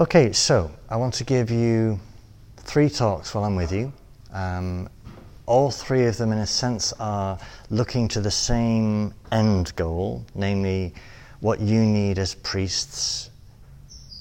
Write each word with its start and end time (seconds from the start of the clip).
Okay, 0.00 0.32
so 0.32 0.70
I 0.88 0.94
want 0.94 1.14
to 1.14 1.24
give 1.24 1.50
you 1.50 1.98
three 2.58 2.88
talks 2.88 3.34
while 3.34 3.42
I'm 3.42 3.56
with 3.56 3.72
you. 3.72 3.92
Um, 4.32 4.88
all 5.44 5.72
three 5.72 6.06
of 6.06 6.16
them, 6.16 6.30
in 6.30 6.38
a 6.38 6.46
sense, 6.46 6.92
are 7.00 7.36
looking 7.70 8.06
to 8.10 8.20
the 8.20 8.30
same 8.30 9.12
end 9.32 9.74
goal, 9.74 10.24
namely 10.36 10.94
what 11.40 11.58
you 11.58 11.80
need 11.80 12.20
as 12.20 12.36
priests 12.36 13.30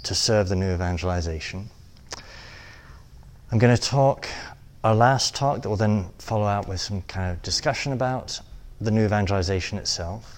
to 0.02 0.16
serve 0.16 0.50
the 0.50 0.56
new 0.56 0.74
evangelization. 0.74 1.70
I'm 3.52 3.60
going 3.60 3.76
to 3.76 3.82
talk, 3.82 4.28
our 4.84 4.96
last 4.96 5.36
talk 5.36 5.62
that 5.62 5.70
will 5.70 5.76
then 5.76 6.08
follow 6.18 6.48
out 6.48 6.68
with 6.68 6.82
some 6.82 7.04
kind 7.04 7.32
of 7.32 7.44
discussion 7.44 7.94
about 7.94 8.40
the 8.82 8.90
new 8.90 9.06
evangelization 9.06 9.78
itself. 9.78 10.37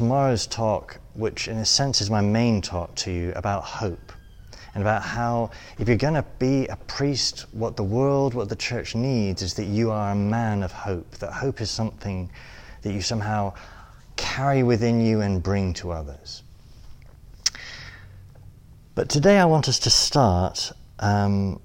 Tomorrow's 0.00 0.46
talk, 0.46 0.98
which 1.12 1.46
in 1.46 1.58
a 1.58 1.64
sense 1.66 2.00
is 2.00 2.08
my 2.08 2.22
main 2.22 2.62
talk 2.62 2.94
to 2.94 3.10
you 3.12 3.34
about 3.36 3.64
hope 3.64 4.14
and 4.72 4.82
about 4.82 5.02
how, 5.02 5.50
if 5.78 5.88
you're 5.88 5.98
going 5.98 6.14
to 6.14 6.24
be 6.38 6.66
a 6.68 6.76
priest, 6.76 7.44
what 7.52 7.76
the 7.76 7.82
world, 7.82 8.32
what 8.32 8.48
the 8.48 8.56
church 8.56 8.94
needs 8.94 9.42
is 9.42 9.52
that 9.52 9.66
you 9.66 9.90
are 9.90 10.12
a 10.12 10.14
man 10.14 10.62
of 10.62 10.72
hope, 10.72 11.10
that 11.18 11.34
hope 11.34 11.60
is 11.60 11.68
something 11.68 12.30
that 12.80 12.94
you 12.94 13.02
somehow 13.02 13.52
carry 14.16 14.62
within 14.62 15.02
you 15.02 15.20
and 15.20 15.42
bring 15.42 15.74
to 15.74 15.90
others. 15.90 16.44
But 18.94 19.10
today 19.10 19.38
I 19.38 19.44
want 19.44 19.68
us 19.68 19.78
to 19.80 19.90
start 19.90 20.72
um, 21.00 21.60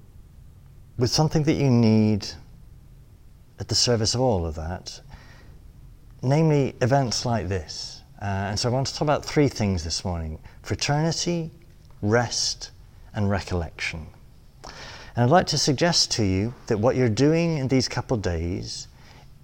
with 0.97 1.09
something 1.09 1.43
that 1.43 1.53
you 1.53 1.69
need 1.69 2.27
at 3.61 3.69
the 3.69 3.75
service 3.75 4.13
of 4.13 4.19
all 4.19 4.45
of 4.45 4.55
that, 4.55 4.99
namely 6.21 6.75
events 6.81 7.25
like 7.25 7.47
this. 7.47 8.01
Uh, 8.21 8.25
and 8.49 8.59
so 8.59 8.69
I 8.69 8.71
want 8.71 8.87
to 8.87 8.93
talk 8.93 9.01
about 9.01 9.25
three 9.25 9.47
things 9.47 9.83
this 9.83 10.05
morning 10.05 10.39
fraternity, 10.63 11.51
rest, 12.01 12.71
and 13.13 13.29
recollection. 13.29 14.07
And 15.15 15.23
I'd 15.23 15.29
like 15.29 15.47
to 15.47 15.57
suggest 15.57 16.11
to 16.11 16.23
you 16.23 16.53
that 16.67 16.77
what 16.77 16.95
you're 16.95 17.09
doing 17.09 17.57
in 17.57 17.67
these 17.67 17.87
couple 17.87 18.17
days 18.17 18.87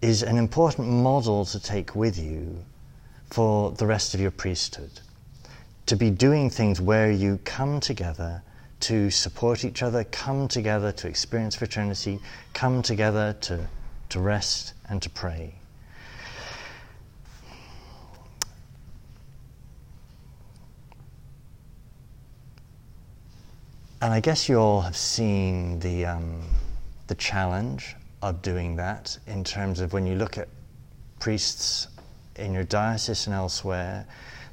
is 0.01 0.23
an 0.23 0.37
important 0.37 0.87
model 0.87 1.45
to 1.45 1.59
take 1.59 1.95
with 1.95 2.17
you 2.17 2.63
for 3.29 3.71
the 3.71 3.85
rest 3.85 4.13
of 4.13 4.19
your 4.19 4.31
priesthood. 4.31 4.99
To 5.85 5.95
be 5.95 6.09
doing 6.09 6.49
things 6.49 6.81
where 6.81 7.11
you 7.11 7.39
come 7.45 7.79
together 7.79 8.41
to 8.81 9.09
support 9.11 9.63
each 9.63 9.83
other, 9.83 10.03
come 10.05 10.47
together 10.47 10.91
to 10.91 11.07
experience 11.07 11.55
fraternity, 11.55 12.19
come 12.53 12.81
together 12.81 13.35
to, 13.41 13.67
to 14.09 14.19
rest 14.19 14.73
and 14.89 15.01
to 15.01 15.09
pray. 15.09 15.60
And 24.01 24.11
I 24.11 24.19
guess 24.19 24.49
you 24.49 24.57
all 24.57 24.81
have 24.81 24.97
seen 24.97 25.77
the, 25.79 26.07
um, 26.07 26.41
the 27.05 27.13
challenge 27.13 27.95
of 28.23 28.41
doing 28.41 28.75
that 28.77 29.15
in 29.27 29.43
terms 29.43 29.79
of 29.79 29.93
when 29.93 30.07
you 30.07 30.15
look 30.15 30.39
at 30.39 30.47
priests 31.19 31.87
in 32.35 32.51
your 32.51 32.63
diocese 32.63 33.27
and 33.27 33.35
elsewhere, 33.35 34.07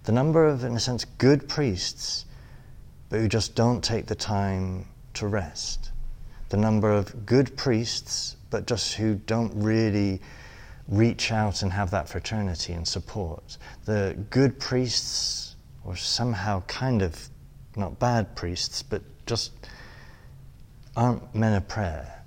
the 0.04 0.12
number 0.12 0.44
of, 0.44 0.64
in 0.64 0.76
a 0.76 0.80
sense, 0.80 1.06
good 1.16 1.48
priests, 1.48 2.26
but 3.08 3.20
who 3.20 3.28
just 3.28 3.54
don't 3.54 3.82
take 3.82 4.04
the 4.04 4.14
time 4.14 4.86
to 5.14 5.26
rest. 5.26 5.92
The 6.50 6.58
number 6.58 6.92
of 6.92 7.24
good 7.24 7.56
priests, 7.56 8.36
but 8.50 8.66
just 8.66 8.96
who 8.96 9.14
don't 9.14 9.52
really 9.54 10.20
reach 10.88 11.32
out 11.32 11.62
and 11.62 11.72
have 11.72 11.90
that 11.92 12.06
fraternity 12.06 12.74
and 12.74 12.86
support. 12.86 13.56
The 13.86 14.14
good 14.28 14.60
priests, 14.60 15.56
or 15.86 15.96
somehow 15.96 16.64
kind 16.66 17.00
of 17.00 17.30
not 17.76 17.98
bad 17.98 18.36
priests, 18.36 18.82
but 18.82 19.00
just 19.28 19.52
aren't 20.96 21.34
men 21.34 21.54
of 21.54 21.68
prayer. 21.68 22.22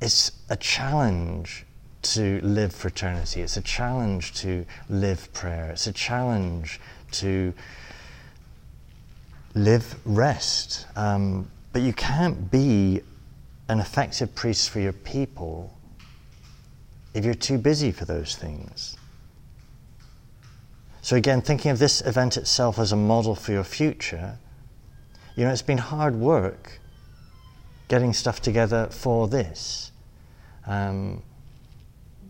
It's 0.00 0.32
a 0.48 0.56
challenge 0.56 1.64
to 2.02 2.40
live 2.42 2.74
fraternity. 2.74 3.42
It's 3.42 3.56
a 3.56 3.62
challenge 3.62 4.32
to 4.34 4.64
live 4.88 5.32
prayer. 5.32 5.70
It's 5.70 5.86
a 5.86 5.92
challenge 5.92 6.80
to 7.12 7.52
live 9.54 9.94
rest. 10.06 10.86
Um, 10.96 11.50
but 11.72 11.82
you 11.82 11.92
can't 11.92 12.50
be 12.50 13.02
an 13.68 13.78
effective 13.78 14.34
priest 14.34 14.70
for 14.70 14.80
your 14.80 14.92
people 14.92 15.76
if 17.14 17.24
you're 17.24 17.34
too 17.34 17.58
busy 17.58 17.92
for 17.92 18.04
those 18.04 18.34
things. 18.34 18.96
So, 21.02 21.16
again, 21.16 21.40
thinking 21.40 21.70
of 21.70 21.78
this 21.78 22.00
event 22.02 22.36
itself 22.36 22.78
as 22.78 22.92
a 22.92 22.96
model 22.96 23.34
for 23.34 23.52
your 23.52 23.64
future, 23.64 24.38
you 25.40 25.46
know, 25.46 25.52
it's 25.52 25.62
been 25.62 25.78
hard 25.78 26.16
work 26.16 26.80
getting 27.88 28.12
stuff 28.12 28.42
together 28.42 28.88
for 28.90 29.26
this. 29.26 29.90
Um, 30.66 31.22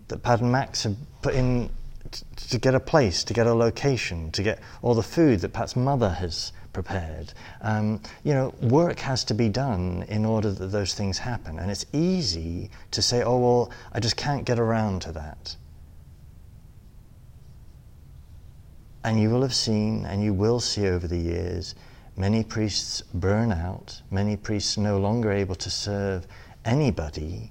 that 0.06 0.22
Pat 0.22 0.40
and 0.40 0.52
Max 0.52 0.84
have 0.84 0.94
put 1.20 1.34
in 1.34 1.70
t- 2.12 2.22
to 2.50 2.58
get 2.60 2.76
a 2.76 2.78
place, 2.78 3.24
to 3.24 3.34
get 3.34 3.48
a 3.48 3.52
location, 3.52 4.30
to 4.30 4.44
get 4.44 4.60
all 4.80 4.94
the 4.94 5.02
food 5.02 5.40
that 5.40 5.52
Pat's 5.52 5.74
mother 5.74 6.08
has 6.08 6.52
prepared. 6.72 7.32
Um, 7.62 8.00
you 8.22 8.32
know, 8.32 8.54
work 8.62 9.00
has 9.00 9.24
to 9.24 9.34
be 9.34 9.48
done 9.48 10.04
in 10.06 10.24
order 10.24 10.52
that 10.52 10.66
those 10.66 10.94
things 10.94 11.18
happen. 11.18 11.58
And 11.58 11.68
it's 11.68 11.86
easy 11.92 12.70
to 12.92 13.02
say, 13.02 13.24
oh, 13.24 13.38
well, 13.38 13.72
I 13.92 13.98
just 13.98 14.16
can't 14.16 14.44
get 14.44 14.60
around 14.60 15.02
to 15.02 15.12
that. 15.14 15.56
And 19.02 19.20
you 19.20 19.30
will 19.30 19.42
have 19.42 19.54
seen, 19.54 20.06
and 20.06 20.22
you 20.22 20.32
will 20.32 20.60
see 20.60 20.86
over 20.86 21.08
the 21.08 21.18
years, 21.18 21.74
many 22.20 22.44
priests 22.44 23.02
burn 23.14 23.50
out, 23.50 24.02
many 24.10 24.36
priests 24.36 24.76
no 24.76 24.98
longer 24.98 25.32
able 25.32 25.54
to 25.54 25.70
serve 25.70 26.26
anybody 26.66 27.50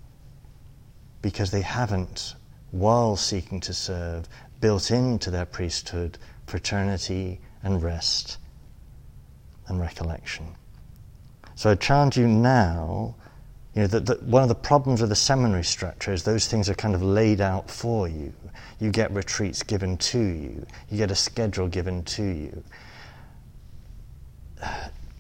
because 1.24 1.50
they 1.50 1.62
haven't, 1.62 2.36
while 2.70 3.16
seeking 3.16 3.60
to 3.60 3.74
serve, 3.74 4.30
built 4.62 4.92
into 4.92 5.32
their 5.32 5.46
priesthood 5.46 6.20
fraternity 6.46 7.42
and 7.64 7.82
rest 7.82 8.38
and 9.68 9.82
recollection. 9.82 10.46
So 11.56 11.72
I 11.72 11.76
challenge 11.76 12.16
you 12.16 12.28
now, 12.28 13.16
you 13.74 13.82
know, 13.82 13.88
that, 13.88 14.06
that 14.06 14.22
one 14.22 14.44
of 14.44 14.50
the 14.50 14.56
problems 14.56 15.02
with 15.02 15.10
the 15.10 15.16
seminary 15.16 15.64
structure 15.64 16.14
is 16.14 16.24
those 16.24 16.48
things 16.48 16.70
are 16.70 16.76
kind 16.76 16.94
of 16.94 17.02
laid 17.02 17.42
out 17.42 17.72
for 17.72 18.08
you. 18.08 18.32
You 18.80 18.92
get 18.92 19.12
retreats 19.12 19.64
given 19.64 19.98
to 19.98 20.20
you, 20.20 20.66
you 20.90 20.98
get 20.98 21.10
a 21.10 21.16
schedule 21.16 21.68
given 21.68 22.04
to 22.04 22.24
you 22.24 22.64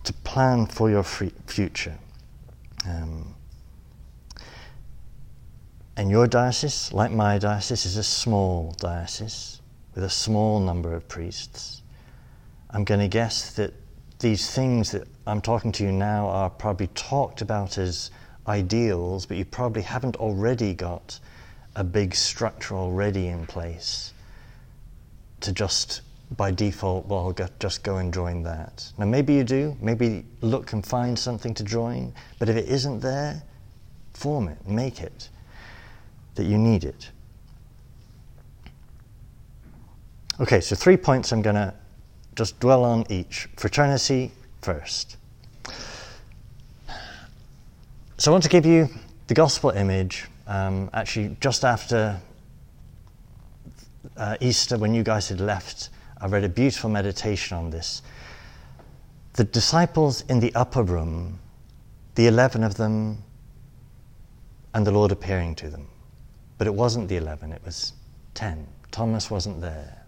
to 0.03 0.13
plan 0.23 0.65
for 0.65 0.89
your 0.89 1.03
future. 1.03 1.97
Um, 2.87 3.35
and 5.97 6.09
your 6.09 6.27
diocese, 6.27 6.93
like 6.93 7.11
my 7.11 7.37
diocese, 7.37 7.85
is 7.85 7.97
a 7.97 8.03
small 8.03 8.73
diocese 8.79 9.61
with 9.95 10.03
a 10.03 10.09
small 10.09 10.59
number 10.59 10.93
of 10.93 11.07
priests. 11.07 11.81
I'm 12.69 12.83
going 12.83 13.01
to 13.01 13.07
guess 13.07 13.53
that 13.55 13.73
these 14.19 14.49
things 14.49 14.91
that 14.91 15.07
I'm 15.27 15.41
talking 15.41 15.71
to 15.73 15.83
you 15.83 15.91
now 15.91 16.27
are 16.27 16.49
probably 16.49 16.87
talked 16.87 17.41
about 17.41 17.77
as 17.77 18.11
ideals, 18.47 19.25
but 19.25 19.37
you 19.37 19.45
probably 19.45 19.81
haven't 19.81 20.15
already 20.17 20.73
got 20.73 21.19
a 21.75 21.83
big 21.83 22.15
structure 22.15 22.75
already 22.75 23.27
in 23.27 23.45
place 23.45 24.13
to 25.41 25.51
just 25.51 26.01
by 26.37 26.51
default, 26.51 27.07
well, 27.07 27.19
I'll 27.19 27.31
go, 27.31 27.47
just 27.59 27.83
go 27.83 27.97
and 27.97 28.13
join 28.13 28.43
that. 28.43 28.91
Now, 28.97 29.05
maybe 29.05 29.33
you 29.33 29.43
do, 29.43 29.75
maybe 29.81 30.25
look 30.41 30.73
and 30.73 30.85
find 30.85 31.17
something 31.17 31.53
to 31.55 31.63
join, 31.63 32.13
but 32.37 32.49
if 32.49 32.55
it 32.55 32.69
isn't 32.69 32.99
there, 32.99 33.41
form 34.13 34.47
it, 34.47 34.57
make 34.67 35.01
it, 35.01 35.29
that 36.35 36.45
you 36.45 36.57
need 36.57 36.83
it. 36.83 37.09
Okay, 40.39 40.61
so 40.61 40.75
three 40.75 40.97
points 40.97 41.31
I'm 41.31 41.41
going 41.41 41.55
to 41.55 41.73
just 42.35 42.59
dwell 42.59 42.85
on 42.85 43.05
each. 43.09 43.49
Fraternity 43.57 44.31
first. 44.61 45.17
So 48.17 48.31
I 48.31 48.33
want 48.33 48.43
to 48.43 48.49
give 48.49 48.65
you 48.65 48.87
the 49.27 49.33
gospel 49.33 49.71
image 49.71 50.27
um, 50.47 50.89
actually 50.93 51.37
just 51.41 51.65
after 51.65 52.19
uh, 54.15 54.37
Easter 54.41 54.77
when 54.77 54.93
you 54.93 55.03
guys 55.03 55.29
had 55.29 55.39
left 55.39 55.89
I 56.21 56.27
read 56.27 56.43
a 56.43 56.49
beautiful 56.49 56.89
meditation 56.89 57.57
on 57.57 57.69
this. 57.69 58.01
The 59.33 59.43
disciples 59.45 60.21
in 60.29 60.39
the 60.39 60.53
upper 60.53 60.83
room, 60.83 61.39
the 62.15 62.27
11 62.27 62.63
of 62.63 62.75
them, 62.75 63.23
and 64.73 64.85
the 64.85 64.91
Lord 64.91 65.11
appearing 65.11 65.55
to 65.55 65.69
them. 65.69 65.87
But 66.57 66.67
it 66.67 66.73
wasn't 66.73 67.07
the 67.07 67.15
11, 67.15 67.53
it 67.53 67.61
was 67.63 67.93
10. 68.33 68.67
Thomas 68.91 69.31
wasn't 69.31 69.61
there. 69.61 70.05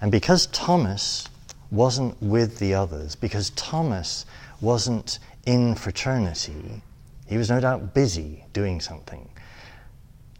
And 0.00 0.12
because 0.12 0.46
Thomas 0.48 1.28
wasn't 1.70 2.20
with 2.22 2.58
the 2.58 2.74
others, 2.74 3.16
because 3.16 3.50
Thomas 3.50 4.26
wasn't 4.60 5.18
in 5.46 5.74
fraternity, 5.74 6.82
he 7.26 7.36
was 7.36 7.50
no 7.50 7.58
doubt 7.60 7.94
busy 7.94 8.44
doing 8.52 8.80
something. 8.80 9.28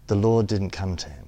The 0.07 0.15
Lord 0.15 0.47
didn't 0.47 0.71
come 0.71 0.97
to 0.97 1.09
him. 1.09 1.27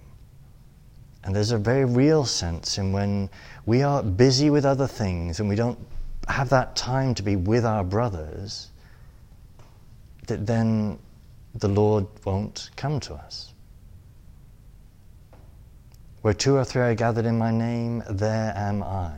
And 1.24 1.34
there's 1.34 1.52
a 1.52 1.58
very 1.58 1.86
real 1.86 2.26
sense 2.26 2.76
in 2.76 2.92
when 2.92 3.30
we 3.64 3.82
are 3.82 4.02
busy 4.02 4.50
with 4.50 4.66
other 4.66 4.86
things 4.86 5.40
and 5.40 5.48
we 5.48 5.56
don't 5.56 5.78
have 6.28 6.50
that 6.50 6.76
time 6.76 7.14
to 7.14 7.22
be 7.22 7.34
with 7.34 7.64
our 7.64 7.82
brothers, 7.82 8.70
that 10.26 10.46
then 10.46 10.98
the 11.54 11.68
Lord 11.68 12.06
won't 12.24 12.70
come 12.76 13.00
to 13.00 13.14
us. 13.14 13.52
Where 16.20 16.34
two 16.34 16.56
or 16.56 16.64
three 16.64 16.82
are 16.82 16.94
gathered 16.94 17.26
in 17.26 17.38
my 17.38 17.50
name, 17.50 18.02
there 18.08 18.52
am 18.56 18.82
I. 18.82 19.12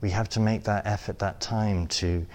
We 0.00 0.10
have 0.10 0.28
to 0.30 0.40
make 0.40 0.64
that 0.64 0.86
effort, 0.86 1.18
that 1.20 1.40
time 1.40 1.86
to 1.88 2.26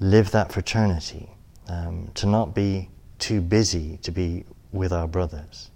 live 0.00 0.30
that 0.32 0.52
fraternity, 0.52 1.28
um, 1.68 2.10
to 2.14 2.26
not 2.26 2.54
be 2.54 2.90
too 3.18 3.40
busy 3.40 3.98
to 4.02 4.10
be 4.10 4.44
with 4.72 4.92
our 4.92 5.06
brothers. 5.06 5.70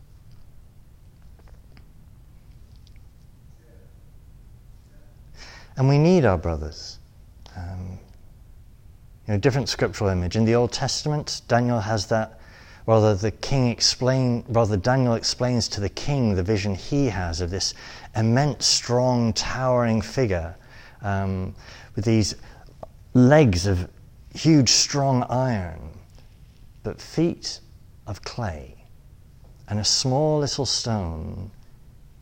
And 5.77 5.89
we 5.89 5.99
need 5.99 6.25
our 6.25 6.39
brothers. 6.39 6.99
Um, 7.57 7.99
you 9.27 9.35
know, 9.35 9.39
different 9.39 9.69
scriptural 9.69 10.11
image. 10.11 10.37
In 10.37 10.45
the 10.45 10.55
Old 10.55 10.73
Testament, 10.73 11.43
Daniel 11.49 11.81
has 11.81 12.07
that, 12.07 12.41
rather 12.87 13.15
the 13.15 13.31
king 13.31 13.69
explain, 13.69 14.45
rather 14.49 14.77
Daniel 14.77 15.15
explains 15.15 15.69
to 15.69 15.81
the 15.81 15.89
king 15.89 16.35
the 16.35 16.43
vision 16.43 16.75
he 16.75 17.07
has 17.07 17.41
of 17.41 17.51
this 17.51 17.75
immense, 18.17 18.67
strong, 18.67 19.33
towering 19.33 20.03
figure 20.03 20.57
um, 21.03 21.55
with 21.95 22.05
these 22.05 22.35
legs 23.15 23.67
of 23.67 23.89
huge, 24.35 24.69
strong 24.69 25.23
iron, 25.25 25.91
but 26.83 27.01
feet 27.01 27.61
of 28.07 28.23
clay, 28.23 28.75
and 29.69 29.79
a 29.79 29.85
small 29.85 30.41
little 30.41 30.67
stone 30.67 31.51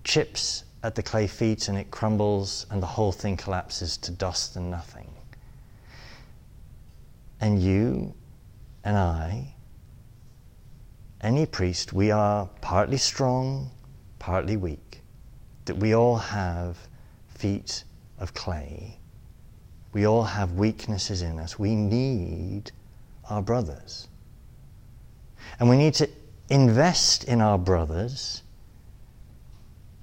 chips 0.04 0.64
at 0.82 0.94
the 0.94 1.02
clay 1.02 1.26
feet 1.26 1.68
and 1.68 1.76
it 1.76 1.90
crumbles 1.90 2.66
and 2.70 2.82
the 2.82 2.86
whole 2.86 3.12
thing 3.12 3.36
collapses 3.36 3.96
to 3.98 4.10
dust 4.10 4.56
and 4.56 4.70
nothing. 4.70 5.10
And 7.40 7.62
you 7.62 8.14
and 8.84 8.96
I, 8.96 9.54
any 11.20 11.44
priest, 11.46 11.92
we 11.92 12.10
are 12.10 12.48
partly 12.60 12.96
strong, 12.96 13.70
partly 14.18 14.56
weak, 14.56 15.02
that 15.66 15.76
we 15.76 15.94
all 15.94 16.16
have 16.16 16.78
feet 17.28 17.84
of 18.18 18.32
clay. 18.34 18.98
We 19.92 20.06
all 20.06 20.22
have 20.22 20.52
weaknesses 20.52 21.22
in 21.22 21.38
us. 21.38 21.58
We 21.58 21.74
need 21.74 22.72
our 23.28 23.42
brothers. 23.42 24.08
And 25.58 25.68
we 25.68 25.76
need 25.76 25.94
to 25.94 26.08
invest 26.48 27.24
in 27.24 27.40
our 27.40 27.58
brothers 27.58 28.42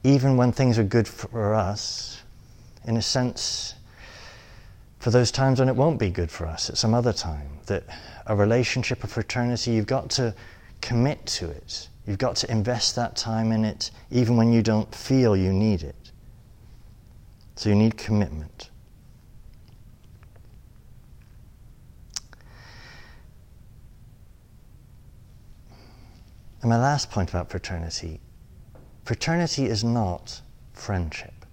even 0.07 0.37
when 0.37 0.53
things 0.53 0.79
are 0.79 0.85
good 0.85 1.05
for 1.05 1.53
us, 1.53 2.23
in 2.85 2.95
a 2.95 3.01
sense, 3.01 3.75
for 4.99 5.11
those 5.11 5.31
times 5.31 5.59
when 5.59 5.67
it 5.67 5.75
won't 5.75 5.99
be 5.99 6.09
good 6.09 6.31
for 6.31 6.45
us 6.45 6.69
at 6.69 6.77
some 6.77 6.93
other 6.93 7.11
time. 7.11 7.49
That 7.65 7.83
a 8.25 8.33
relationship 8.33 9.03
of 9.03 9.11
fraternity, 9.11 9.71
you've 9.71 9.85
got 9.85 10.09
to 10.11 10.33
commit 10.79 11.25
to 11.25 11.49
it. 11.49 11.89
You've 12.05 12.19
got 12.19 12.37
to 12.37 12.49
invest 12.49 12.95
that 12.95 13.17
time 13.17 13.51
in 13.51 13.65
it, 13.65 13.91
even 14.09 14.37
when 14.37 14.53
you 14.53 14.61
don't 14.61 14.93
feel 14.95 15.35
you 15.35 15.51
need 15.51 15.83
it. 15.83 16.11
So 17.55 17.67
you 17.67 17.75
need 17.75 17.97
commitment. 17.97 18.69
And 26.61 26.69
my 26.69 26.77
last 26.77 27.11
point 27.11 27.29
about 27.29 27.49
fraternity 27.49 28.21
Fraternity 29.07 29.67
is 29.67 29.85
not 29.85 30.41
friendship. 30.73 31.45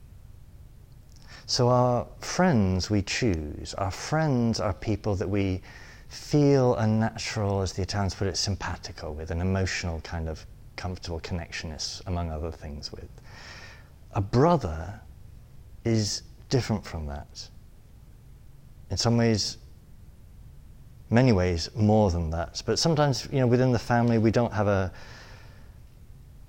So, 1.47 1.69
our 1.69 2.05
friends 2.19 2.91
we 2.91 3.01
choose, 3.01 3.75
our 3.75 3.93
friends 3.93 4.59
are 4.59 4.73
people 4.73 5.15
that 5.15 5.31
we 5.31 5.63
feel 6.09 6.75
a 6.75 6.85
natural, 6.85 7.63
as 7.63 7.73
the 7.73 7.83
Italians 7.83 8.13
put 8.17 8.27
it, 8.27 8.37
simpatico 8.37 9.13
with, 9.13 9.31
an 9.31 9.41
emotional 9.41 10.01
kind 10.01 10.29
of 10.29 10.45
comfortable 10.75 11.21
connectionness, 11.21 12.05
among 12.09 12.33
other 12.33 12.51
things, 12.51 12.91
with. 12.91 13.09
A 14.15 14.21
brother 14.21 15.01
is 15.85 16.25
different 16.49 16.85
from 16.85 17.07
that. 17.07 17.49
In 18.91 18.97
some 18.97 19.17
ways, 19.17 19.59
many 21.09 21.31
ways, 21.31 21.71
more 21.77 22.11
than 22.11 22.31
that. 22.31 22.65
But 22.67 22.81
sometimes, 22.81 23.29
you 23.31 23.39
know, 23.39 23.47
within 23.47 23.71
the 23.71 23.79
family, 23.79 24.19
we 24.19 24.33
don't 24.33 24.53
have 24.53 24.67
a 24.67 24.93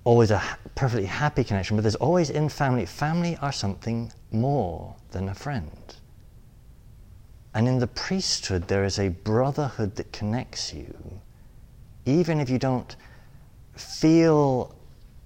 always 0.06 0.30
a 0.30 0.40
perfectly 0.76 1.04
happy 1.04 1.42
connection, 1.42 1.76
but 1.76 1.82
there's 1.82 1.96
always 1.96 2.30
in 2.30 2.48
family, 2.48 2.86
family 2.86 3.36
are 3.42 3.50
something 3.50 4.12
more 4.30 4.94
than 5.10 5.28
a 5.28 5.34
friend. 5.34 5.96
And 7.52 7.66
in 7.66 7.80
the 7.80 7.88
priesthood, 7.88 8.68
there 8.68 8.84
is 8.84 9.00
a 9.00 9.08
brotherhood 9.08 9.96
that 9.96 10.12
connects 10.12 10.72
you, 10.72 10.94
even 12.04 12.38
if 12.38 12.48
you 12.48 12.58
don't 12.58 12.94
feel 13.74 14.76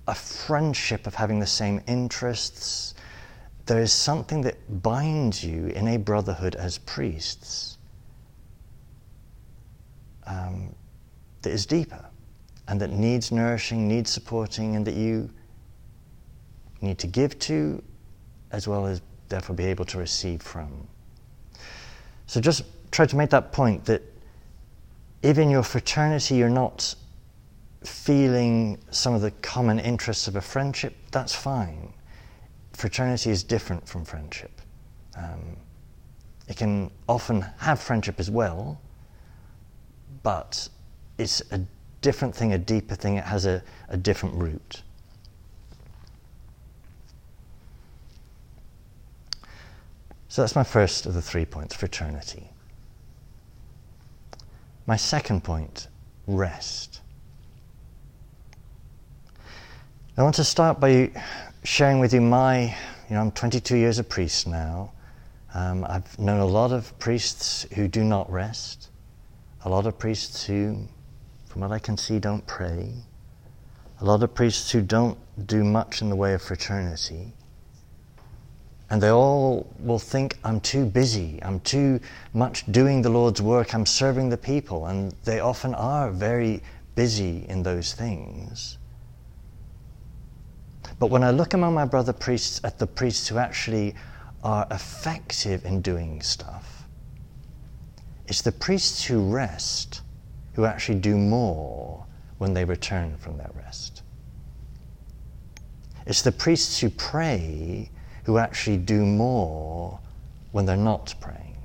a 0.08 0.14
friendship 0.14 1.06
of 1.06 1.14
having 1.14 1.40
the 1.40 1.46
same 1.46 1.82
interests. 1.86 2.94
There 3.66 3.82
is 3.82 3.92
something 3.92 4.40
that 4.42 4.82
binds 4.82 5.44
you 5.44 5.66
in 5.66 5.88
a 5.88 5.98
brotherhood 5.98 6.54
as 6.54 6.78
priests 6.78 7.76
um, 10.26 10.74
that 11.42 11.50
is 11.50 11.66
deeper 11.66 12.09
and 12.70 12.80
that 12.80 12.90
needs 12.90 13.32
nourishing, 13.32 13.88
needs 13.88 14.10
supporting, 14.10 14.76
and 14.76 14.86
that 14.86 14.94
you 14.94 15.28
need 16.80 16.98
to 16.98 17.08
give 17.08 17.36
to 17.40 17.82
as 18.52 18.68
well 18.68 18.86
as 18.86 19.02
therefore 19.28 19.56
be 19.56 19.64
able 19.64 19.84
to 19.84 19.98
receive 19.98 20.40
from. 20.40 20.86
So 22.26 22.40
just 22.40 22.62
try 22.92 23.06
to 23.06 23.16
make 23.16 23.30
that 23.30 23.50
point 23.50 23.84
that 23.86 24.02
if 25.20 25.36
in 25.36 25.50
your 25.50 25.64
fraternity 25.64 26.36
you're 26.36 26.48
not 26.48 26.94
feeling 27.84 28.78
some 28.90 29.14
of 29.14 29.20
the 29.20 29.32
common 29.42 29.80
interests 29.80 30.28
of 30.28 30.36
a 30.36 30.40
friendship, 30.40 30.94
that's 31.10 31.34
fine. 31.34 31.92
Fraternity 32.72 33.30
is 33.30 33.42
different 33.42 33.88
from 33.88 34.04
friendship. 34.04 34.52
Um, 35.16 35.56
it 36.46 36.56
can 36.56 36.92
often 37.08 37.40
have 37.58 37.80
friendship 37.80 38.20
as 38.20 38.30
well, 38.30 38.80
but 40.22 40.68
it's 41.18 41.42
a 41.50 41.60
different 42.00 42.34
thing, 42.34 42.52
a 42.52 42.58
deeper 42.58 42.94
thing, 42.94 43.16
it 43.16 43.24
has 43.24 43.46
a, 43.46 43.62
a 43.88 43.96
different 43.96 44.34
root. 44.36 44.82
So 50.28 50.42
that's 50.42 50.54
my 50.54 50.62
first 50.62 51.06
of 51.06 51.14
the 51.14 51.22
three 51.22 51.44
points 51.44 51.74
fraternity. 51.74 52.50
My 54.86 54.96
second 54.96 55.42
point 55.42 55.88
rest. 56.26 57.00
I 60.16 60.22
want 60.22 60.36
to 60.36 60.44
start 60.44 60.78
by 60.78 61.10
sharing 61.64 61.98
with 61.98 62.12
you 62.14 62.20
my, 62.20 62.76
you 63.08 63.14
know, 63.14 63.20
I'm 63.20 63.32
22 63.32 63.76
years 63.76 63.98
a 63.98 64.04
priest 64.04 64.46
now. 64.46 64.92
Um, 65.52 65.84
I've 65.84 66.16
known 66.18 66.40
a 66.40 66.46
lot 66.46 66.72
of 66.72 66.96
priests 66.98 67.66
who 67.74 67.88
do 67.88 68.04
not 68.04 68.30
rest, 68.30 68.90
a 69.64 69.68
lot 69.68 69.86
of 69.86 69.98
priests 69.98 70.44
who 70.44 70.86
from 71.50 71.62
what 71.62 71.72
I 71.72 71.80
can 71.80 71.96
see, 71.96 72.20
don't 72.20 72.46
pray. 72.46 72.92
A 74.00 74.04
lot 74.04 74.22
of 74.22 74.32
priests 74.32 74.70
who 74.70 74.80
don't 74.80 75.18
do 75.48 75.64
much 75.64 76.00
in 76.00 76.08
the 76.08 76.14
way 76.14 76.32
of 76.32 76.40
fraternity. 76.40 77.32
And 78.88 79.02
they 79.02 79.08
all 79.08 79.66
will 79.80 79.98
think, 79.98 80.38
I'm 80.44 80.60
too 80.60 80.86
busy, 80.86 81.40
I'm 81.42 81.58
too 81.58 81.98
much 82.32 82.70
doing 82.70 83.02
the 83.02 83.08
Lord's 83.08 83.42
work, 83.42 83.74
I'm 83.74 83.84
serving 83.84 84.28
the 84.28 84.36
people. 84.36 84.86
And 84.86 85.12
they 85.24 85.40
often 85.40 85.74
are 85.74 86.12
very 86.12 86.62
busy 86.94 87.46
in 87.48 87.64
those 87.64 87.94
things. 87.94 88.78
But 91.00 91.10
when 91.10 91.24
I 91.24 91.32
look 91.32 91.52
among 91.52 91.74
my 91.74 91.84
brother 91.84 92.12
priests 92.12 92.60
at 92.62 92.78
the 92.78 92.86
priests 92.86 93.26
who 93.26 93.38
actually 93.38 93.96
are 94.44 94.68
effective 94.70 95.64
in 95.64 95.80
doing 95.80 96.22
stuff, 96.22 96.84
it's 98.28 98.42
the 98.42 98.52
priests 98.52 99.04
who 99.04 99.32
rest 99.32 100.02
who 100.54 100.64
actually 100.64 100.98
do 100.98 101.16
more 101.16 102.04
when 102.38 102.54
they 102.54 102.64
return 102.64 103.16
from 103.16 103.36
their 103.36 103.50
rest. 103.54 104.02
It's 106.06 106.22
the 106.22 106.32
priests 106.32 106.80
who 106.80 106.90
pray 106.90 107.90
who 108.24 108.38
actually 108.38 108.78
do 108.78 109.04
more 109.04 110.00
when 110.52 110.66
they're 110.66 110.76
not 110.76 111.14
praying. 111.20 111.56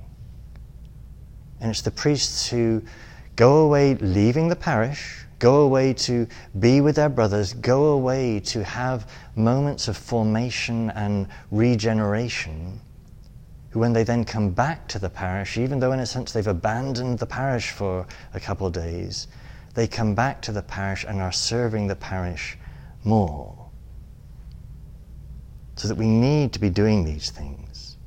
And 1.60 1.72
it's 1.72 1.82
the 1.82 1.92
priests 1.92 2.48
who 2.48 2.84
go 3.36 3.65
away 3.65 3.96
leaving 3.96 4.48
the 4.50 4.56
parish, 4.56 5.25
go 5.39 5.62
away 5.62 5.94
to 5.94 6.27
be 6.60 6.82
with 6.82 6.96
their 6.96 7.10
brothers, 7.10 7.54
go 7.54 7.86
away 7.86 8.39
to 8.42 8.63
have 8.63 9.10
moments 9.36 9.88
of 9.88 9.98
formation 9.98 10.89
and 10.92 11.27
regeneration 11.51 12.80
who, 13.75 13.82
when 13.82 13.91
they 13.91 14.05
then 14.05 14.24
come 14.24 14.51
back 14.51 14.88
to 14.88 14.98
the 14.98 15.10
parish, 15.10 15.58
even 15.58 15.82
though 15.82 15.91
in 15.91 16.00
a 16.00 16.05
sense 16.05 16.32
they've 16.32 16.48
abandoned 16.48 17.20
the 17.20 17.25
parish 17.25 17.72
for 17.72 18.08
a 18.34 18.39
couple 18.39 18.65
of 18.65 18.72
days, 18.72 19.27
they 19.74 19.86
come 19.86 20.15
back 20.15 20.41
to 20.41 20.53
the 20.53 20.62
parish 20.62 21.03
and 21.05 21.22
are 21.22 21.34
serving 21.34 21.88
the 21.88 21.96
parish 21.96 22.58
more. 23.03 23.70
So 25.75 25.89
that 25.89 25.96
we 25.98 26.08
need 26.08 26.53
to 26.53 26.60
be 26.60 26.70
doing 26.70 27.03
these 27.03 27.32
things. 27.32 27.98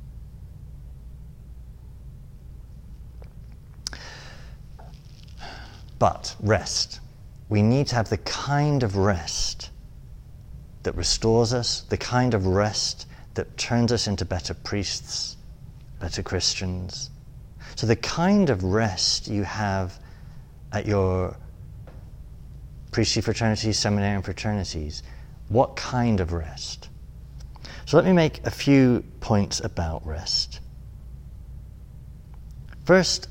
But 5.99 6.35
rest. 6.39 6.99
We 7.47 7.61
need 7.61 7.85
to 7.87 7.95
have 7.95 8.09
the 8.09 8.17
kind 8.17 8.81
of 8.81 8.95
rest 8.95 9.69
that 10.81 10.95
restores 10.95 11.53
us, 11.53 11.81
the 11.81 11.97
kind 11.97 12.33
of 12.33 12.47
rest 12.47 13.05
that 13.35 13.55
turns 13.55 13.91
us 13.91 14.07
into 14.07 14.25
better 14.25 14.55
priests 14.55 15.35
better 15.99 16.23
Christians. 16.23 17.09
So, 17.75 17.87
the 17.87 17.95
kind 17.95 18.49
of 18.49 18.63
rest 18.63 19.27
you 19.27 19.43
have 19.43 19.99
at 20.71 20.85
your 20.85 21.35
priestly 22.91 23.21
fraternities, 23.21 23.77
seminarian 23.77 24.21
fraternities, 24.21 25.03
what 25.49 25.75
kind 25.75 26.19
of 26.19 26.33
rest? 26.33 26.89
So, 27.85 27.97
let 27.97 28.05
me 28.05 28.13
make 28.13 28.45
a 28.45 28.51
few 28.51 29.03
points 29.19 29.59
about 29.59 30.05
rest. 30.05 30.59
First, 32.85 33.29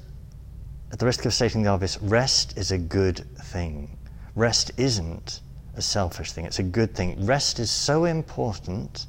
at 0.93 0.99
the 0.99 1.07
risk 1.07 1.25
of 1.25 1.35
stating 1.35 1.63
the 1.63 1.71
obvious, 1.71 2.01
rest 2.01 2.57
is 2.57 2.71
a 2.71 2.79
good 2.79 3.27
thing. 3.43 3.99
Rest 4.35 4.71
isn't 4.77 5.41
a 5.75 5.83
selfish 5.83 6.33
thing, 6.33 6.45
it's 6.45 6.59
a 6.59 6.63
good 6.63 6.95
thing. 6.95 7.27
Rest 7.27 7.59
is 7.59 7.71
so 7.71 8.05
important 8.05 9.07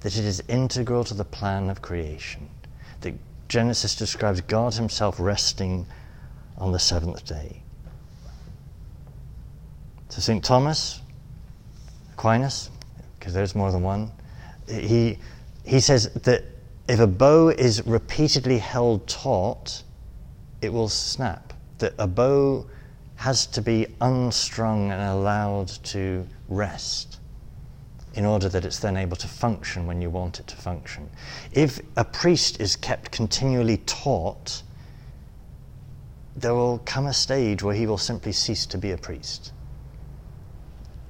that 0.00 0.16
it 0.16 0.24
is 0.24 0.42
integral 0.48 1.04
to 1.04 1.14
the 1.14 1.24
plan 1.24 1.70
of 1.70 1.80
creation. 1.80 2.48
That 3.02 3.14
Genesis 3.48 3.94
describes 3.94 4.40
God 4.40 4.74
Himself 4.74 5.20
resting 5.20 5.86
on 6.58 6.72
the 6.72 6.78
seventh 6.78 7.24
day. 7.24 7.62
So, 10.08 10.20
St. 10.20 10.44
Thomas 10.44 11.00
Aquinas, 12.14 12.70
because 13.18 13.34
there's 13.34 13.54
more 13.54 13.72
than 13.72 13.82
one, 13.82 14.10
he, 14.68 15.18
he 15.64 15.80
says 15.80 16.12
that 16.12 16.44
if 16.88 17.00
a 17.00 17.06
bow 17.06 17.48
is 17.48 17.86
repeatedly 17.86 18.58
held 18.58 19.06
taut, 19.06 19.82
it 20.60 20.72
will 20.72 20.88
snap. 20.88 21.52
That 21.78 21.94
a 21.98 22.06
bow 22.06 22.66
has 23.16 23.46
to 23.46 23.62
be 23.62 23.86
unstrung 24.00 24.90
and 24.90 25.00
allowed 25.00 25.68
to 25.68 26.26
rest 26.48 27.18
in 28.14 28.24
order 28.26 28.48
that 28.48 28.64
it's 28.64 28.78
then 28.78 28.96
able 28.96 29.16
to 29.16 29.28
function 29.28 29.86
when 29.86 30.02
you 30.02 30.10
want 30.10 30.40
it 30.40 30.46
to 30.48 30.56
function. 30.56 31.08
If 31.52 31.80
a 31.96 32.04
priest 32.04 32.60
is 32.60 32.76
kept 32.76 33.10
continually 33.10 33.78
taut, 33.78 34.62
there 36.36 36.54
will 36.54 36.78
come 36.84 37.06
a 37.06 37.12
stage 37.12 37.62
where 37.62 37.74
he 37.74 37.86
will 37.86 37.98
simply 37.98 38.32
cease 38.32 38.66
to 38.66 38.78
be 38.78 38.90
a 38.90 38.98
priest. 38.98 39.52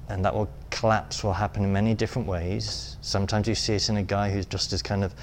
And 0.09 0.23
that 0.25 0.33
will 0.33 0.49
collapse 0.69 1.23
will 1.23 1.33
happen 1.33 1.63
in 1.63 1.73
many 1.73 1.93
different 1.93 2.27
ways. 2.27 2.97
Sometimes 3.01 3.47
you 3.47 3.55
see 3.55 3.73
it 3.73 3.89
in 3.89 3.97
a 3.97 4.03
guy 4.03 4.31
who's 4.31 4.45
just 4.45 4.73
as 4.73 4.81
kind 4.81 5.03
of 5.03 5.13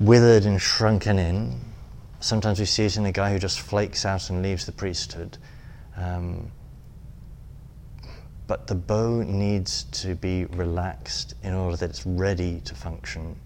withered 0.00 0.44
and 0.44 0.60
shrunken 0.60 1.18
in. 1.18 1.60
Sometimes 2.20 2.58
we 2.58 2.66
see 2.66 2.84
it 2.84 2.96
in 2.96 3.06
a 3.06 3.12
guy 3.12 3.32
who 3.32 3.38
just 3.38 3.60
flakes 3.60 4.04
out 4.04 4.30
and 4.30 4.42
leaves 4.42 4.66
the 4.66 4.72
priesthood. 4.72 5.38
Um, 5.96 6.50
but 8.46 8.66
the 8.66 8.74
bow 8.74 9.22
needs 9.22 9.84
to 9.84 10.14
be 10.14 10.44
relaxed 10.46 11.34
in 11.42 11.52
order 11.52 11.76
that 11.76 11.90
it's 11.90 12.06
ready 12.06 12.60
to 12.60 12.74
function. 12.74 13.36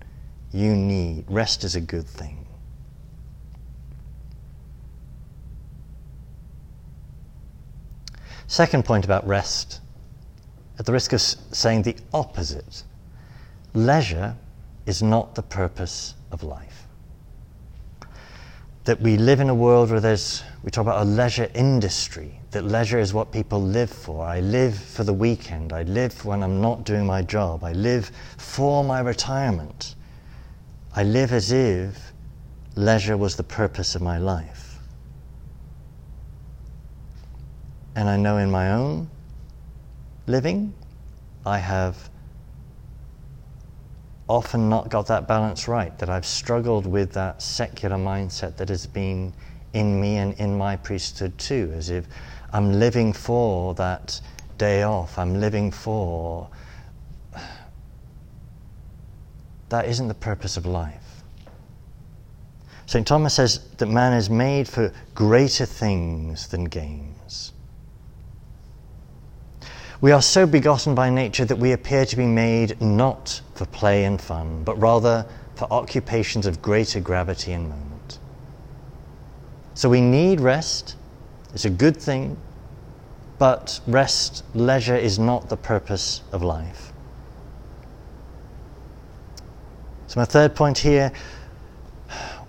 You 0.53 0.75
need, 0.75 1.25
rest 1.29 1.65
is 1.65 1.75
a 1.75 1.81
good 1.81 2.07
thing. 2.07 2.47
Second 8.47 8.85
point 8.85 9.05
about 9.05 9.27
rest, 9.27 9.81
at 10.79 10.87
the 10.87 10.93
risk 10.93 11.13
of 11.13 11.21
saying 11.21 11.83
the 11.83 11.97
opposite, 12.13 12.83
leisure 13.75 14.37
is 14.87 15.03
not 15.03 15.35
the 15.35 15.43
purpose 15.43 16.15
of 16.33 16.43
life 16.43 16.87
that 18.85 19.01
we 19.01 19.17
live 19.17 19.41
in 19.41 19.49
a 19.49 19.55
world 19.55 19.91
where 19.91 20.01
there's, 20.01 20.43
we 20.63 20.71
talk 20.71 20.83
about 20.83 21.03
a 21.03 21.05
leisure 21.05 21.49
industry, 21.55 22.40
that 22.51 22.65
leisure 22.65 22.99
is 22.99 23.15
what 23.15 23.31
people 23.31 23.63
live 23.63 23.91
for. 23.91 24.25
I 24.25 24.41
live 24.41 24.77
for 24.77 25.05
the 25.05 25.13
weekend. 25.13 25.73
I 25.73 25.85
live 25.85 26.25
when 26.25 26.43
I'm 26.43 26.61
not 26.61 26.85
doing 26.85 27.07
my 27.07 27.23
job. 27.23 27.63
I 27.63 27.73
live 27.73 28.11
for 28.39 28.83
my 28.83 29.01
retirement. 29.01 29.95
I 30.95 31.05
live 31.05 31.33
as 31.33 31.53
if 31.53 32.13
leisure 32.75 33.17
was 33.17 33.37
the 33.37 33.45
purpose 33.45 33.95
of 33.95 34.03
my 34.03 34.19
life. 34.19 34.79
And 37.95 38.09
I 38.09 38.17
know 38.17 38.39
in 38.39 38.51
my 38.51 38.73
own 38.73 39.09
living, 40.27 40.75
I 41.47 41.59
have 41.59 42.11
often 44.29 44.69
not 44.69 44.89
got 44.89 45.07
that 45.09 45.27
balance 45.27 45.67
right, 45.67 45.97
that 45.99 46.09
I've 46.09 46.27
struggled 46.27 46.87
with 46.87 47.13
that 47.13 47.43
secular 47.43 47.97
mindset 47.97 48.57
that 48.57 48.69
has 48.69 48.87
been 48.87 49.33
in 49.73 50.01
me 50.01 50.17
and 50.17 50.35
in 50.35 50.57
my 50.57 50.77
priesthood 50.77 51.37
too, 51.39 51.73
as 51.77 51.91
if 51.91 52.07
I'm 52.53 52.79
living 52.79 53.13
for 53.13 53.75
that 53.75 54.21
day 54.59 54.83
off, 54.83 55.19
I'm 55.19 55.41
living 55.41 55.71
for. 55.71 56.49
That 59.69 59.87
isn't 59.87 60.09
the 60.09 60.15
purpose 60.15 60.57
of 60.57 60.67
life. 60.67 61.23
St. 62.87 63.07
Thomas 63.07 63.35
says 63.35 63.61
that 63.79 63.87
man 63.87 64.13
is 64.13 64.29
made 64.29 64.67
for 64.67 64.93
greater 65.15 65.65
things 65.65 66.49
than 66.49 66.65
games. 66.65 67.53
We 70.01 70.13
are 70.13 70.23
so 70.23 70.47
begotten 70.47 70.95
by 70.95 71.11
nature 71.11 71.45
that 71.45 71.57
we 71.57 71.73
appear 71.73 72.05
to 72.07 72.17
be 72.17 72.27
made 72.27 72.81
not 72.81 73.43
for 73.55 73.67
play 73.67 74.07
and 74.07 74.21
fun, 74.21 74.65
but 74.65 74.81
rather 74.81 75.27
for 75.55 75.71
occupations 75.71 76.47
of 76.47 76.63
greater 76.63 77.01
gravity 77.01 77.53
and 77.53 77.69
moment. 77.69 78.19
So 79.75 79.89
we 79.89 80.01
need 80.01 80.41
rest. 80.41 80.97
It's 81.53 81.65
a 81.65 81.71
good 81.71 81.97
thing, 81.97 82.37
but 83.39 83.81
rest, 83.87 84.45
leisure 84.55 84.97
is 84.97 85.19
not 85.19 85.49
the 85.49 85.57
purpose 85.57 86.23
of 86.33 86.43
life. 86.43 86.93
So, 90.07 90.21
my 90.21 90.25
third 90.25 90.55
point 90.55 90.79
here 90.79 91.13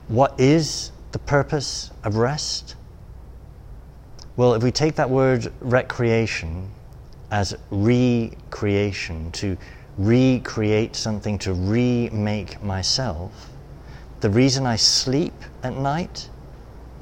what 0.07 0.37
is 0.39 0.91
the 1.13 1.19
purpose 1.19 1.91
of 2.03 2.17
rest? 2.17 2.75
Well, 4.35 4.55
if 4.55 4.63
we 4.63 4.71
take 4.71 4.95
that 4.95 5.09
word 5.09 5.53
recreation, 5.61 6.69
as 7.31 7.55
recreation, 7.69 9.31
to 9.31 9.57
recreate 9.97 10.95
something, 10.95 11.37
to 11.39 11.53
remake 11.53 12.61
myself. 12.63 13.49
The 14.19 14.29
reason 14.29 14.65
I 14.65 14.75
sleep 14.75 15.33
at 15.63 15.75
night 15.77 16.29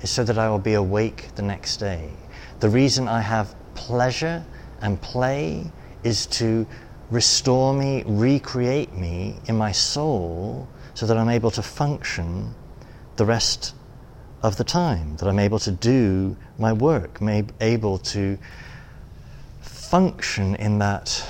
is 0.02 0.10
so 0.10 0.24
that 0.24 0.38
I 0.38 0.50
will 0.50 0.60
be 0.60 0.74
awake 0.74 1.30
the 1.36 1.42
next 1.42 1.78
day. 1.78 2.12
The 2.60 2.70
reason 2.70 3.08
I 3.08 3.22
have 3.22 3.56
pleasure 3.76 4.46
and 4.82 5.02
play 5.02 5.72
is 6.04 6.26
to 6.28 6.68
restore 7.10 7.74
me, 7.74 8.04
recreate 8.06 8.94
me 8.94 9.36
in 9.48 9.58
my 9.58 9.72
soul 9.72 10.68
so 10.94 11.06
that 11.06 11.18
I'm 11.18 11.30
able 11.30 11.52
to 11.52 11.62
function 11.62 12.54
the 13.16 13.26
rest 13.26 13.76
of 14.42 14.58
the 14.58 14.64
time, 14.64 15.18
that 15.18 15.28
I'm 15.28 15.40
able 15.40 15.60
to 15.60 15.72
do 15.72 16.38
my 16.58 16.72
work, 16.72 17.20
able 17.60 17.98
to 17.98 18.38
function 19.62 20.56
in 20.56 20.80
that 20.80 21.24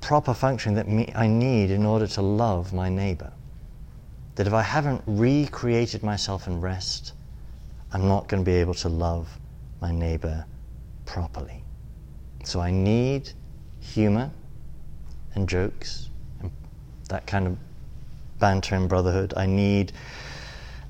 proper 0.00 0.32
function 0.32 0.74
that 0.74 0.88
me, 0.88 1.12
I 1.14 1.26
need 1.26 1.70
in 1.70 1.84
order 1.84 2.06
to 2.06 2.22
love 2.22 2.72
my 2.72 2.88
neighbor. 2.88 3.32
That 4.36 4.46
if 4.46 4.52
I 4.52 4.62
haven't 4.62 5.02
recreated 5.06 6.02
myself 6.02 6.46
in 6.46 6.60
rest, 6.60 7.12
I'm 7.92 8.06
not 8.06 8.28
going 8.28 8.44
to 8.44 8.48
be 8.48 8.56
able 8.56 8.74
to 8.74 8.88
love 8.88 9.38
my 9.80 9.90
neighbor 9.90 10.44
properly. 11.06 11.62
So 12.44 12.60
I 12.60 12.70
need 12.70 13.32
humor 13.80 14.30
and 15.34 15.48
jokes 15.48 16.10
and 16.40 16.50
that 17.08 17.26
kind 17.26 17.46
of 17.46 17.56
banter 18.38 18.74
and 18.74 18.88
brotherhood. 18.88 19.34
I 19.36 19.46
need 19.46 19.92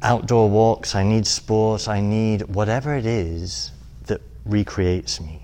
outdoor 0.02 0.48
walks. 0.48 0.94
I 0.94 1.02
need 1.02 1.26
sports. 1.26 1.88
I 1.88 2.00
need 2.00 2.42
whatever 2.42 2.94
it 2.94 3.06
is 3.06 3.72
that 4.06 4.20
recreates 4.44 5.20
me. 5.20 5.42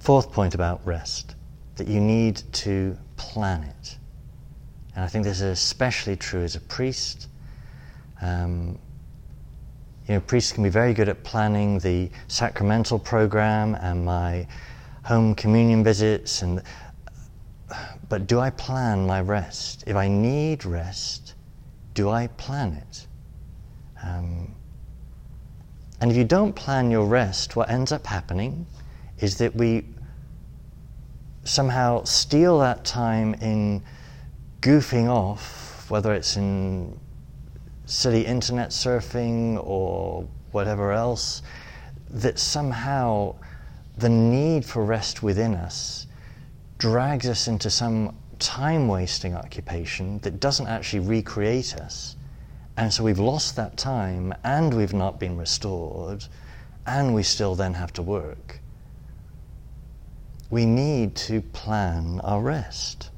Fourth 0.00 0.32
point 0.32 0.54
about 0.54 0.86
rest 0.86 1.34
that 1.76 1.86
you 1.86 2.00
need 2.00 2.42
to 2.52 2.96
plan 3.16 3.62
it. 3.62 3.97
And 4.98 5.04
I 5.04 5.08
think 5.08 5.22
this 5.22 5.36
is 5.36 5.42
especially 5.42 6.16
true 6.16 6.42
as 6.42 6.56
a 6.56 6.60
priest. 6.60 7.28
Um, 8.20 8.80
you 10.08 10.14
know, 10.14 10.20
priests 10.20 10.50
can 10.50 10.64
be 10.64 10.70
very 10.70 10.92
good 10.92 11.08
at 11.08 11.22
planning 11.22 11.78
the 11.78 12.10
sacramental 12.26 12.98
program 12.98 13.76
and 13.76 14.04
my 14.04 14.48
home 15.04 15.36
communion 15.36 15.84
visits 15.84 16.42
and 16.42 16.60
but 18.08 18.26
do 18.26 18.40
I 18.40 18.50
plan 18.50 19.06
my 19.06 19.20
rest? 19.20 19.84
If 19.86 19.94
I 19.94 20.08
need 20.08 20.64
rest, 20.64 21.34
do 21.94 22.08
I 22.10 22.26
plan 22.26 22.72
it? 22.72 23.06
Um, 24.02 24.52
and 26.00 26.10
if 26.10 26.16
you 26.16 26.24
don't 26.24 26.54
plan 26.54 26.90
your 26.90 27.06
rest, 27.06 27.54
what 27.54 27.70
ends 27.70 27.92
up 27.92 28.04
happening 28.04 28.66
is 29.20 29.38
that 29.38 29.54
we 29.54 29.84
somehow 31.44 32.02
steal 32.02 32.58
that 32.58 32.84
time 32.84 33.34
in 33.34 33.80
goofing 34.60 35.08
off, 35.08 35.90
whether 35.90 36.12
it's 36.12 36.36
in 36.36 36.98
silly 37.86 38.26
internet 38.26 38.70
surfing 38.70 39.62
or 39.64 40.26
whatever 40.52 40.92
else, 40.92 41.42
that 42.10 42.38
somehow 42.38 43.34
the 43.98 44.08
need 44.08 44.64
for 44.64 44.84
rest 44.84 45.22
within 45.22 45.54
us 45.54 46.06
drags 46.78 47.28
us 47.28 47.48
into 47.48 47.70
some 47.70 48.14
time 48.38 48.86
wasting 48.86 49.34
occupation 49.34 50.18
that 50.20 50.38
doesn't 50.38 50.68
actually 50.68 51.00
recreate 51.00 51.74
us. 51.76 52.16
And 52.76 52.92
so 52.92 53.02
we've 53.02 53.18
lost 53.18 53.56
that 53.56 53.76
time 53.76 54.32
and 54.44 54.72
we've 54.72 54.94
not 54.94 55.18
been 55.18 55.36
restored 55.36 56.24
and 56.86 57.14
we 57.14 57.22
still 57.22 57.54
then 57.54 57.74
have 57.74 57.92
to 57.94 58.02
work. 58.02 58.60
We 60.50 60.64
need 60.64 61.16
to 61.16 61.42
plan 61.42 62.20
our 62.22 62.40
rest. 62.40 63.10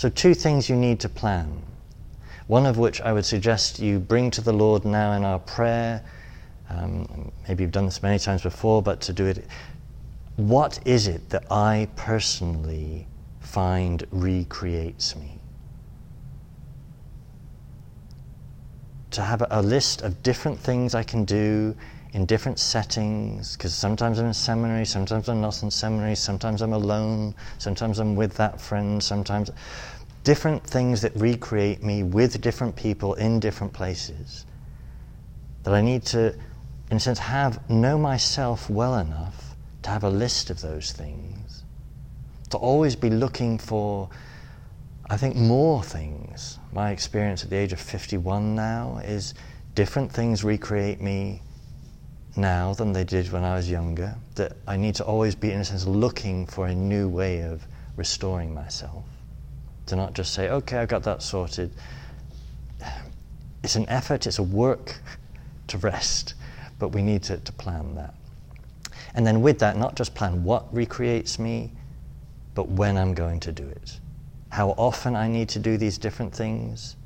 So, 0.00 0.08
two 0.08 0.32
things 0.32 0.70
you 0.70 0.76
need 0.76 0.98
to 1.00 1.10
plan. 1.10 1.60
One 2.46 2.64
of 2.64 2.78
which 2.78 3.02
I 3.02 3.12
would 3.12 3.26
suggest 3.26 3.80
you 3.80 3.98
bring 3.98 4.30
to 4.30 4.40
the 4.40 4.50
Lord 4.50 4.86
now 4.86 5.12
in 5.12 5.24
our 5.24 5.40
prayer. 5.40 6.02
Um, 6.70 7.30
maybe 7.46 7.64
you've 7.64 7.70
done 7.70 7.84
this 7.84 8.02
many 8.02 8.18
times 8.18 8.40
before, 8.40 8.80
but 8.80 9.02
to 9.02 9.12
do 9.12 9.26
it. 9.26 9.44
What 10.36 10.80
is 10.86 11.06
it 11.06 11.28
that 11.28 11.52
I 11.52 11.86
personally 11.96 13.08
find 13.40 14.06
recreates 14.10 15.16
me? 15.16 15.38
to 19.10 19.20
have 19.20 19.44
a 19.50 19.60
list 19.60 20.00
of 20.00 20.22
different 20.22 20.58
things 20.58 20.94
I 20.94 21.02
can 21.02 21.24
do 21.24 21.74
in 22.12 22.26
different 22.26 22.58
settings, 22.58 23.56
because 23.56 23.74
sometimes 23.74 24.18
I'm 24.18 24.26
in 24.26 24.34
seminary, 24.34 24.84
sometimes 24.84 25.28
I'm 25.28 25.40
not 25.40 25.62
in 25.62 25.70
seminary, 25.70 26.16
sometimes 26.16 26.60
I'm 26.60 26.72
alone, 26.72 27.34
sometimes 27.58 27.98
I'm 27.98 28.16
with 28.16 28.34
that 28.34 28.60
friend, 28.60 29.02
sometimes 29.02 29.50
different 30.24 30.62
things 30.64 31.00
that 31.02 31.14
recreate 31.14 31.82
me 31.82 32.02
with 32.02 32.40
different 32.40 32.74
people 32.74 33.14
in 33.14 33.38
different 33.38 33.72
places. 33.72 34.44
That 35.62 35.74
I 35.74 35.80
need 35.80 36.04
to, 36.06 36.34
in 36.90 36.96
a 36.96 37.00
sense, 37.00 37.18
have 37.18 37.68
know 37.70 37.96
myself 37.96 38.68
well 38.68 38.98
enough 38.98 39.54
to 39.82 39.90
have 39.90 40.04
a 40.04 40.10
list 40.10 40.50
of 40.50 40.60
those 40.60 40.92
things. 40.92 41.64
To 42.50 42.56
always 42.56 42.96
be 42.96 43.10
looking 43.10 43.58
for 43.58 44.10
I 45.10 45.16
think 45.16 45.34
more 45.34 45.82
things. 45.82 46.60
My 46.72 46.92
experience 46.92 47.42
at 47.42 47.50
the 47.50 47.56
age 47.56 47.72
of 47.72 47.80
51 47.80 48.54
now 48.54 49.00
is 49.04 49.34
different 49.74 50.12
things 50.12 50.44
recreate 50.44 51.00
me 51.00 51.42
now 52.36 52.74
than 52.74 52.92
they 52.92 53.04
did 53.04 53.30
when 53.32 53.44
I 53.44 53.54
was 53.54 53.70
younger. 53.70 54.14
That 54.36 54.56
I 54.66 54.76
need 54.76 54.94
to 54.96 55.04
always 55.04 55.34
be, 55.34 55.52
in 55.52 55.60
a 55.60 55.64
sense, 55.64 55.86
looking 55.86 56.46
for 56.46 56.66
a 56.66 56.74
new 56.74 57.08
way 57.08 57.42
of 57.42 57.66
restoring 57.96 58.54
myself. 58.54 59.04
To 59.86 59.96
not 59.96 60.14
just 60.14 60.34
say, 60.34 60.48
okay, 60.48 60.78
I've 60.78 60.88
got 60.88 61.02
that 61.04 61.22
sorted. 61.22 61.72
It's 63.62 63.76
an 63.76 63.88
effort, 63.88 64.26
it's 64.26 64.38
a 64.38 64.42
work 64.42 65.00
to 65.66 65.78
rest, 65.78 66.34
but 66.78 66.88
we 66.88 67.02
need 67.02 67.22
to, 67.24 67.36
to 67.36 67.52
plan 67.52 67.94
that. 67.96 68.14
And 69.14 69.26
then 69.26 69.42
with 69.42 69.58
that, 69.58 69.76
not 69.76 69.96
just 69.96 70.14
plan 70.14 70.44
what 70.44 70.72
recreates 70.72 71.38
me, 71.38 71.72
but 72.54 72.68
when 72.68 72.96
I'm 72.96 73.12
going 73.12 73.40
to 73.40 73.52
do 73.52 73.66
it 73.66 74.00
how 74.50 74.70
often 74.70 75.16
I 75.16 75.28
need 75.28 75.48
to 75.50 75.58
do 75.58 75.76
these 75.76 75.96
different 75.96 76.34
things. 76.34 76.96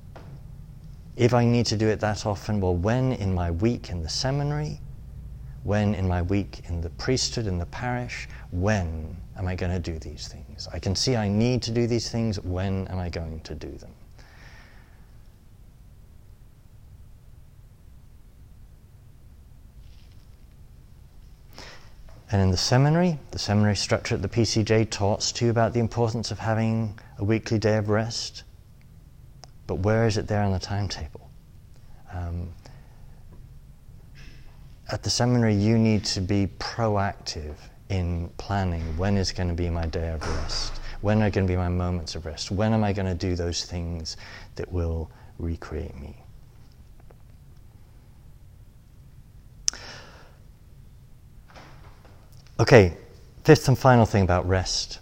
If 1.17 1.33
I 1.33 1.45
need 1.45 1.67
to 1.67 1.77
do 1.77 1.89
it 1.89 2.01
that 2.01 2.27
often, 2.27 2.61
well, 2.61 2.75
when 2.75 3.13
in 3.13 3.35
my 3.35 3.51
week 3.51 3.91
in 3.91 4.03
the 4.03 4.09
seminary, 4.09 4.81
when 5.65 5.95
in 5.95 6.07
my 6.07 6.23
week 6.23 6.61
in 6.69 6.81
the 6.81 6.91
priesthood 6.91 7.47
in 7.47 7.59
the 7.59 7.67
parish, 7.67 8.29
when 8.53 9.17
am 9.37 9.49
I 9.49 9.57
going 9.57 9.73
to 9.73 9.79
do 9.79 9.99
these 9.99 10.29
things? 10.29 10.69
I 10.73 10.79
can 10.79 10.95
see 10.95 11.17
I 11.17 11.27
need 11.29 11.63
to 11.63 11.71
do 11.71 11.87
these 11.87 12.11
things. 12.11 12.39
When 12.39 12.87
am 12.89 12.99
I 12.99 13.09
going 13.09 13.41
to 13.41 13.55
do 13.55 13.71
them? 13.71 13.91
And 22.31 22.43
in 22.43 22.51
the 22.51 22.57
seminary, 22.57 23.19
the 23.31 23.39
seminary 23.39 23.77
structure 23.77 24.17
at 24.17 24.23
the 24.23 24.29
PCJ 24.29 24.91
taught 24.91 25.21
to 25.21 25.45
you 25.45 25.51
about 25.51 25.73
the 25.73 25.81
importance 25.81 26.31
of 26.31 26.39
having 26.39 26.99
a 27.19 27.25
weekly 27.25 27.59
day 27.59 27.77
of 27.77 27.89
rest. 27.89 28.43
But 29.67 29.77
where 29.77 30.07
is 30.07 30.19
it 30.19 30.27
there 30.27 30.43
on 30.43 30.53
the 30.53 30.59
timetable? 30.59 31.31
Um, 32.13 32.53
at 34.91 35.03
the 35.03 35.11
seminary, 35.11 35.55
you 35.55 35.79
need 35.79 36.05
to 36.07 36.21
be 36.21 36.49
proactive 36.59 37.55
in 37.89 38.31
planning 38.39 38.83
when 38.97 39.17
is 39.17 39.33
going 39.33 39.49
to 39.49 39.55
be 39.55 39.69
my 39.71 39.87
day 39.87 40.11
of 40.11 40.23
rest? 40.41 40.81
When 41.01 41.23
are 41.23 41.31
going 41.31 41.47
to 41.47 41.53
be 41.53 41.57
my 41.57 41.69
moments 41.69 42.15
of 42.15 42.27
rest? 42.27 42.51
When 42.51 42.73
am 42.73 42.83
I 42.83 42.93
going 42.93 43.07
to 43.07 43.15
do 43.15 43.35
those 43.35 43.65
things 43.65 44.17
that 44.57 44.71
will 44.73 45.11
recreate 45.39 45.95
me? 46.01 46.17
Okay, 52.61 52.97
fifth 53.43 53.69
and 53.69 53.79
final 53.79 54.07
thing 54.07 54.23
about 54.23 54.47
rest 54.49 55.01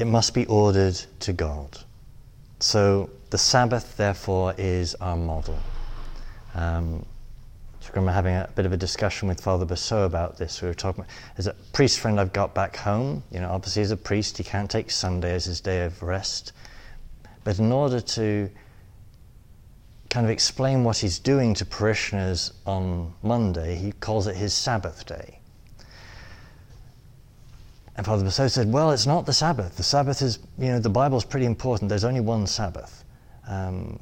it 0.00 0.06
must 0.06 0.32
be 0.32 0.46
ordered 0.46 0.98
to 1.20 1.32
God. 1.34 1.78
So 2.58 3.10
the 3.28 3.36
Sabbath, 3.36 3.98
therefore, 3.98 4.54
is 4.56 4.94
our 4.94 5.16
model. 5.16 5.58
Um, 6.54 7.04
I 7.82 7.88
remember 7.94 8.12
having 8.12 8.34
a 8.34 8.48
bit 8.54 8.66
of 8.66 8.72
a 8.72 8.76
discussion 8.76 9.26
with 9.26 9.40
Father 9.40 9.64
Basso 9.64 10.04
about 10.04 10.36
this. 10.36 10.62
We 10.62 10.68
were 10.68 10.74
talking, 10.74 11.04
as 11.38 11.46
a 11.46 11.54
priest 11.72 11.98
friend 11.98 12.20
I've 12.20 12.32
got 12.32 12.54
back 12.54 12.76
home, 12.76 13.22
you 13.32 13.40
know, 13.40 13.50
obviously 13.50 13.82
as 13.82 13.90
a 13.90 13.96
priest, 13.96 14.38
he 14.38 14.44
can't 14.44 14.70
take 14.70 14.90
Sunday 14.90 15.34
as 15.34 15.46
his 15.46 15.60
day 15.60 15.84
of 15.84 16.02
rest. 16.02 16.52
But 17.42 17.58
in 17.58 17.72
order 17.72 18.00
to 18.00 18.50
kind 20.10 20.26
of 20.26 20.30
explain 20.30 20.84
what 20.84 20.98
he's 20.98 21.18
doing 21.18 21.54
to 21.54 21.64
parishioners 21.64 22.52
on 22.66 23.14
Monday, 23.22 23.76
he 23.76 23.92
calls 23.92 24.26
it 24.26 24.36
his 24.36 24.52
Sabbath 24.52 25.06
day. 25.06 25.38
And 27.96 28.06
Father 28.06 28.24
Basso 28.24 28.46
said, 28.48 28.72
well, 28.72 28.92
it's 28.92 29.06
not 29.06 29.26
the 29.26 29.32
Sabbath. 29.32 29.76
The 29.76 29.82
Sabbath 29.82 30.22
is, 30.22 30.38
you 30.58 30.68
know, 30.68 30.78
the 30.78 30.90
Bible's 30.90 31.24
pretty 31.24 31.46
important. 31.46 31.88
There's 31.88 32.04
only 32.04 32.20
one 32.20 32.46
Sabbath. 32.46 33.04
Um, 33.48 34.00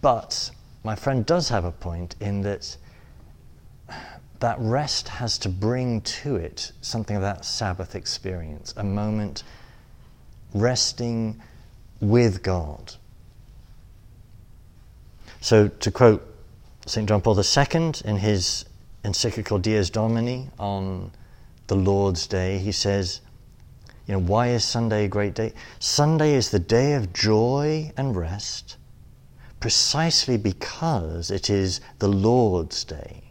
but 0.00 0.50
my 0.84 0.94
friend 0.94 1.24
does 1.24 1.48
have 1.48 1.64
a 1.64 1.72
point 1.72 2.16
in 2.20 2.42
that 2.42 2.76
that 4.40 4.56
rest 4.58 5.06
has 5.06 5.38
to 5.38 5.48
bring 5.48 6.00
to 6.00 6.34
it 6.34 6.72
something 6.80 7.14
of 7.14 7.22
that 7.22 7.44
Sabbath 7.44 7.94
experience, 7.94 8.74
a 8.76 8.82
moment 8.82 9.44
resting 10.52 11.40
with 12.00 12.42
God. 12.42 12.94
So, 15.40 15.68
to 15.68 15.90
quote 15.92 16.26
St. 16.86 17.08
John 17.08 17.20
Paul 17.20 17.38
II 17.38 17.92
in 18.04 18.16
his 18.16 18.64
encyclical 19.04 19.60
Dies 19.60 19.90
Domini 19.90 20.48
on 20.58 21.12
the 21.68 21.76
Lord's 21.76 22.26
Day, 22.26 22.58
he 22.58 22.72
says, 22.72 23.20
you 24.08 24.14
know, 24.14 24.20
why 24.20 24.48
is 24.48 24.64
Sunday 24.64 25.04
a 25.04 25.08
great 25.08 25.34
day? 25.34 25.52
Sunday 25.78 26.34
is 26.34 26.50
the 26.50 26.58
day 26.58 26.94
of 26.94 27.12
joy 27.12 27.92
and 27.96 28.16
rest 28.16 28.76
precisely 29.62 30.36
because 30.36 31.30
it 31.30 31.48
is 31.48 31.80
the 32.00 32.08
Lord's 32.08 32.82
Day, 32.82 33.22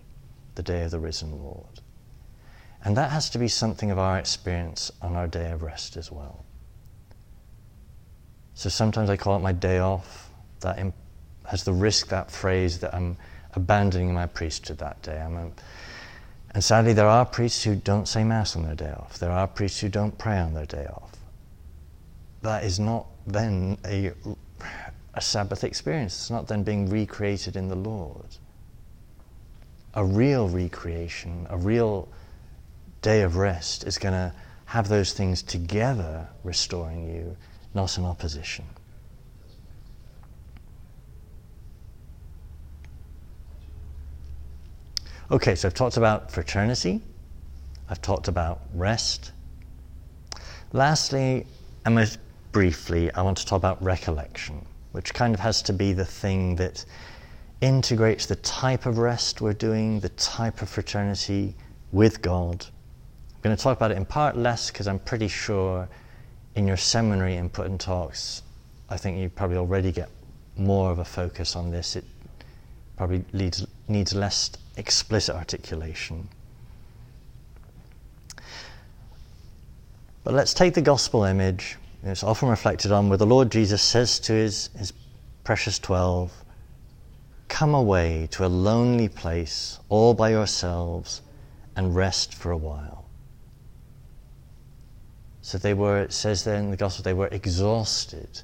the 0.56 0.63
day 0.63 0.84
of 0.84 0.91
the 0.91 1.00
risen 1.00 1.44
Lord. 1.44 1.82
And 2.86 2.96
that 2.96 3.12
has 3.12 3.30
to 3.32 3.38
be 3.38 3.50
something 3.50 3.91
of 3.91 4.00
our 4.00 4.17
experience 4.17 4.94
on 5.02 5.17
our 5.17 5.28
day 5.28 5.52
of 5.52 5.62
rest 5.62 5.98
as 5.98 6.10
well. 6.10 6.46
So 8.54 8.70
sometimes 8.70 9.10
I 9.10 9.17
call 9.17 9.36
it 9.36 9.41
my 9.41 9.52
day 9.52 9.80
off. 9.80 10.30
That 10.62 10.94
has 11.48 11.65
the 11.65 11.74
risk, 11.74 12.08
that 12.08 12.32
phrase, 12.32 12.80
that 12.80 12.96
I'm 12.96 13.17
abandoning 13.54 14.13
my 14.13 14.26
priesthood 14.26 14.78
that 14.78 15.02
day. 15.02 15.17
A, 15.17 15.52
and 16.54 16.63
sadly, 16.63 16.94
there 16.94 17.10
are 17.10 17.26
priests 17.26 17.62
who 17.65 17.76
don't 17.76 18.08
say 18.08 18.24
Mass 18.24 18.56
on 18.56 18.63
their 18.63 18.76
day 18.76 18.91
off. 18.91 19.20
There 19.20 19.32
are 19.32 19.48
priests 19.48 19.82
who 19.82 19.89
don't 19.89 20.17
pray 20.17 20.39
on 20.39 20.54
their 20.54 20.65
day 20.65 20.86
off. 20.86 21.12
That 22.41 22.63
is 22.63 22.80
not 22.80 23.08
then 23.28 23.78
a, 23.86 24.13
a 25.13 25.21
Sabbath 25.21 25.63
experience. 25.63 26.13
It's 26.13 26.30
not 26.30 26.47
then 26.47 26.63
being 26.63 26.89
recreated 26.89 27.56
in 27.56 27.67
the 27.67 27.76
Lord. 27.76 28.38
A 29.93 30.06
real 30.06 30.47
recreation, 30.47 31.47
a 31.50 31.58
real 31.58 32.08
day 33.02 33.21
of 33.24 33.36
rest 33.36 33.86
is 33.86 33.97
going 33.97 34.13
to 34.13 34.34
have 34.65 34.88
those 34.88 35.12
things 35.12 35.41
together 35.41 36.30
restoring 36.43 37.06
you, 37.13 37.36
not 37.74 37.97
in 37.97 38.06
opposition. 38.06 38.63
Okay, 45.30 45.56
so 45.56 45.67
I've 45.67 45.74
talked 45.74 45.97
about 45.97 46.32
fraternity, 46.32 47.02
I've 47.89 48.02
talked 48.02 48.28
about 48.28 48.62
rest. 48.74 49.32
Lastly, 50.74 51.45
and 51.86 51.95
most 51.95 52.19
briefly, 52.52 53.12
I 53.13 53.21
want 53.21 53.38
to 53.38 53.45
talk 53.45 53.58
about 53.58 53.82
recollection, 53.84 54.65
which 54.91 55.13
kind 55.13 55.34
of 55.34 55.39
has 55.39 55.62
to 55.63 55.73
be 55.73 55.93
the 55.93 56.06
thing 56.06 56.56
that 56.58 56.86
integrates 57.62 58.25
the 58.25 58.36
type 58.38 58.86
of 58.86 58.97
rest 58.97 59.39
we're 59.39 59.54
doing, 59.54 59.99
the 59.99 60.10
type 60.10 60.62
of 60.62 60.69
fraternity 60.69 61.56
with 61.91 62.21
God. 62.21 62.65
I'm 63.36 63.41
going 63.41 63.56
to 63.56 63.62
talk 63.62 63.77
about 63.77 63.91
it 63.91 63.97
in 63.97 64.06
part 64.06 64.36
less 64.36 64.71
because 64.71 64.88
I'm 64.88 64.99
pretty 64.99 65.27
sure 65.27 65.88
in 66.56 66.67
your 66.67 66.77
seminary 66.77 67.38
input 67.38 67.67
and 67.67 67.80
talks, 67.80 68.43
I 68.89 68.97
think 68.97 69.17
you 69.17 69.30
probably 69.30 69.58
already 69.58 69.91
get 69.91 70.10
more 70.58 70.91
of 70.91 70.99
a 70.99 71.06
focus 71.06 71.56
on 71.56 71.71
this. 71.71 71.95
It 71.95 72.04
probably 72.97 73.23
leads, 73.32 73.65
needs 73.88 74.13
less 74.13 74.51
explicit 74.77 75.36
articulation. 75.36 76.27
But 80.23 80.34
let's 80.34 80.54
take 80.54 80.73
the 80.73 80.82
gospel 80.82 81.23
image. 81.23 81.77
It's 82.04 82.24
often 82.24 82.50
reflected 82.50 82.92
on 82.92 83.10
where 83.10 83.18
the 83.18 83.28
Lord 83.28 83.52
Jesus 83.52 83.82
says 83.82 84.20
to 84.22 84.34
his, 84.34 84.70
his 84.76 84.92
precious 85.44 85.78
twelve, 85.78 86.34
Come 87.48 87.76
away 87.76 88.28
to 88.32 88.46
a 88.46 88.48
lonely 88.48 89.08
place 89.08 89.78
all 89.88 90.14
by 90.16 90.32
yourselves 90.32 91.22
and 91.76 91.96
rest 91.96 92.34
for 92.34 92.52
a 92.52 92.58
while. 92.58 93.06
So 95.44 95.58
they 95.58 95.74
were, 95.74 96.00
it 96.02 96.14
says 96.14 96.44
there 96.44 96.56
in 96.56 96.72
the 96.72 96.78
gospel, 96.78 97.04
they 97.04 97.14
were 97.14 97.28
exhausted 97.28 98.42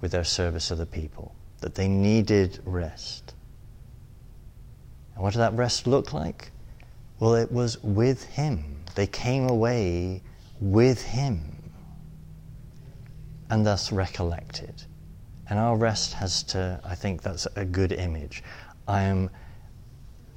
with 0.00 0.12
their 0.12 0.24
service 0.24 0.70
of 0.70 0.78
the 0.78 0.86
people, 0.86 1.34
that 1.60 1.74
they 1.74 1.88
needed 1.88 2.60
rest. 2.64 3.34
And 5.14 5.22
what 5.22 5.32
did 5.32 5.40
that 5.40 5.54
rest 5.54 5.86
look 5.86 6.12
like? 6.12 6.52
Well, 7.18 7.34
it 7.34 7.52
was 7.52 7.82
with 7.82 8.24
Him. 8.24 8.84
They 8.94 9.06
came 9.06 9.48
away 9.48 10.22
with 10.60 11.02
Him 11.02 11.53
and 13.50 13.66
thus 13.66 13.92
recollected. 13.92 14.82
And 15.48 15.58
our 15.58 15.76
rest 15.76 16.14
has 16.14 16.42
to, 16.44 16.80
I 16.84 16.94
think 16.94 17.22
that's 17.22 17.46
a 17.56 17.64
good 17.64 17.92
image. 17.92 18.42
I 18.88 19.02
am 19.02 19.30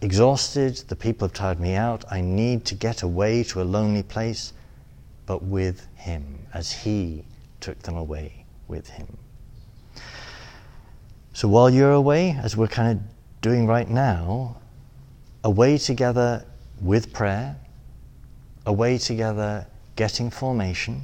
exhausted, 0.01 0.77
the 0.87 0.95
people 0.95 1.27
have 1.27 1.35
tired 1.35 1.59
me 1.59 1.75
out, 1.75 2.05
I 2.11 2.21
need 2.21 2.65
to 2.65 2.75
get 2.75 3.03
away 3.03 3.43
to 3.45 3.61
a 3.61 3.63
lonely 3.63 4.03
place, 4.03 4.53
but 5.25 5.43
with 5.43 5.87
Him, 5.95 6.45
as 6.53 6.71
He 6.71 7.23
took 7.59 7.79
them 7.79 7.97
away 7.97 8.45
with 8.67 8.89
Him. 8.89 9.17
So 11.33 11.47
while 11.47 11.69
you're 11.69 11.93
away, 11.93 12.37
as 12.41 12.57
we're 12.57 12.67
kind 12.67 12.97
of 12.97 13.03
doing 13.41 13.67
right 13.67 13.89
now, 13.89 14.57
away 15.43 15.77
together 15.77 16.45
with 16.81 17.13
prayer, 17.13 17.55
away 18.65 18.97
together 18.97 19.65
getting 19.95 20.29
formation, 20.29 21.03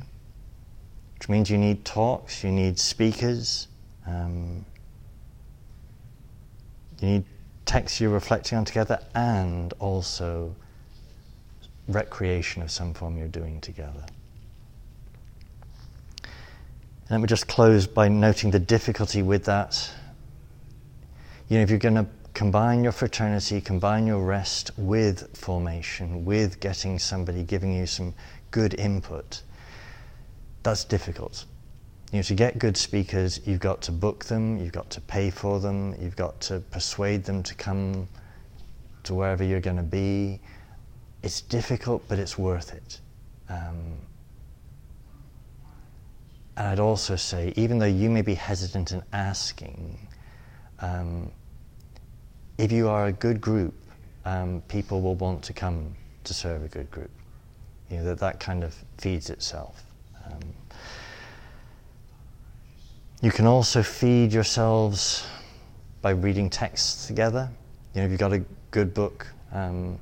which 1.24 1.30
means 1.30 1.50
you 1.50 1.58
need 1.58 1.86
talks, 1.86 2.44
you 2.44 2.52
need 2.52 2.78
speakers, 2.78 3.70
um, 4.06 4.66
you 7.00 7.08
need 7.08 7.24
texts 7.64 8.02
you're 8.02 8.10
reflecting 8.10 8.58
on 8.58 8.66
together, 8.66 9.00
and 9.16 9.74
also 9.80 10.54
recreation 11.88 12.62
of 12.62 12.70
some 12.70 12.94
form 12.94 13.18
you're 13.18 13.30
doing 13.30 13.62
together. 13.62 14.04
And 16.24 17.12
let 17.12 17.22
me 17.22 17.28
just 17.28 17.48
close 17.48 17.88
by 17.88 18.10
noting 18.10 18.52
the 18.52 18.60
difficulty 18.60 19.22
with 19.22 19.46
that. 19.46 19.94
You 21.48 21.56
know, 21.56 21.64
if 21.64 21.70
you're 21.70 21.80
going 21.80 21.96
to 21.96 22.08
combine 22.34 22.84
your 22.84 22.92
fraternity, 22.92 23.62
combine 23.62 24.06
your 24.06 24.20
rest 24.20 24.72
with 24.76 25.38
formation, 25.38 26.26
with 26.26 26.60
getting 26.60 27.00
somebody 27.00 27.44
giving 27.44 27.72
you 27.72 27.88
some 27.88 28.14
good 28.52 28.74
input, 28.74 29.42
that's 30.64 30.84
difficult. 30.86 31.46
You 32.12 32.20
know, 32.20 32.24
to 32.24 32.36
get 32.36 32.60
good 32.60 32.78
speakers, 32.78 33.42
you've 33.46 33.60
got 33.60 33.82
to 33.84 33.92
book 33.92 34.26
them, 34.26 34.58
you've 34.60 34.72
got 34.72 34.90
to 34.92 35.02
pay 35.02 35.30
for 35.30 35.60
them, 35.60 35.96
you've 36.00 36.16
got 36.16 36.40
to 36.42 36.60
persuade 36.72 37.24
them 37.24 37.44
to 37.44 37.56
come 37.56 38.08
to 39.04 39.14
wherever 39.14 39.44
you're 39.44 39.60
going 39.60 39.78
to 39.78 39.84
be. 39.84 40.40
It's 41.24 41.42
difficult, 41.42 42.04
but 42.08 42.20
it's 42.20 42.38
worth 42.38 42.74
it. 42.74 43.00
Um, 43.50 43.98
and 46.56 46.68
I'd 46.68 46.80
also 46.80 47.16
say, 47.16 47.52
even 47.56 47.80
though 47.80 47.86
you 47.86 48.10
may 48.10 48.22
be 48.22 48.36
hesitant 48.36 48.92
in 48.92 49.02
asking, 49.12 49.98
um, 50.80 51.32
if 52.58 52.72
you 52.72 52.88
are 52.88 53.08
a 53.08 53.12
good 53.12 53.42
group, 53.42 53.74
um, 54.26 54.62
people 54.68 55.02
will 55.02 55.16
want 55.16 55.44
to 55.44 55.54
come 55.54 55.96
to 56.24 56.34
serve 56.34 56.64
a 56.64 56.68
good 56.68 56.90
group. 56.92 57.10
You 57.90 57.98
know, 57.98 58.04
that, 58.06 58.20
that 58.20 58.40
kind 58.40 58.64
of 58.64 58.76
feeds 58.98 59.30
itself. 59.30 59.84
Um, 60.26 60.40
you 63.22 63.32
can 63.32 63.46
also 63.46 63.84
feed 63.84 64.34
yourselves 64.34 65.26
by 66.02 66.12
reading 66.12 66.50
texts 66.50 67.08
together. 67.08 67.50
You 67.94 68.02
know, 68.02 68.06
if 68.06 68.12
you've 68.12 68.20
got 68.20 68.34
a 68.34 68.44
good 68.72 68.94
book, 68.94 69.28
um, 69.52 69.98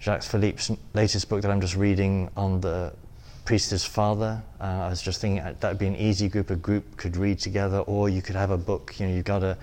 Jacques 0.00 0.22
Philippe's 0.22 0.70
latest 0.94 1.28
book 1.28 1.42
that 1.42 1.50
I'm 1.50 1.60
just 1.60 1.76
reading 1.76 2.30
on 2.36 2.60
the 2.60 2.92
priest 3.44 3.72
as 3.72 3.84
father. 3.84 4.42
Uh, 4.60 4.64
I 4.64 4.88
was 4.88 5.02
just 5.02 5.20
thinking 5.20 5.42
that 5.44 5.62
would 5.62 5.78
be 5.78 5.86
an 5.86 5.96
easy 5.96 6.28
group 6.28 6.50
a 6.50 6.56
group 6.56 6.96
could 6.96 7.16
read 7.16 7.38
together, 7.38 7.78
or 7.80 8.08
you 8.08 8.22
could 8.22 8.36
have 8.36 8.50
a 8.50 8.58
book. 8.58 8.98
You 8.98 9.06
know, 9.06 9.14
you've 9.14 9.24
got 9.24 9.42
a, 9.42 9.56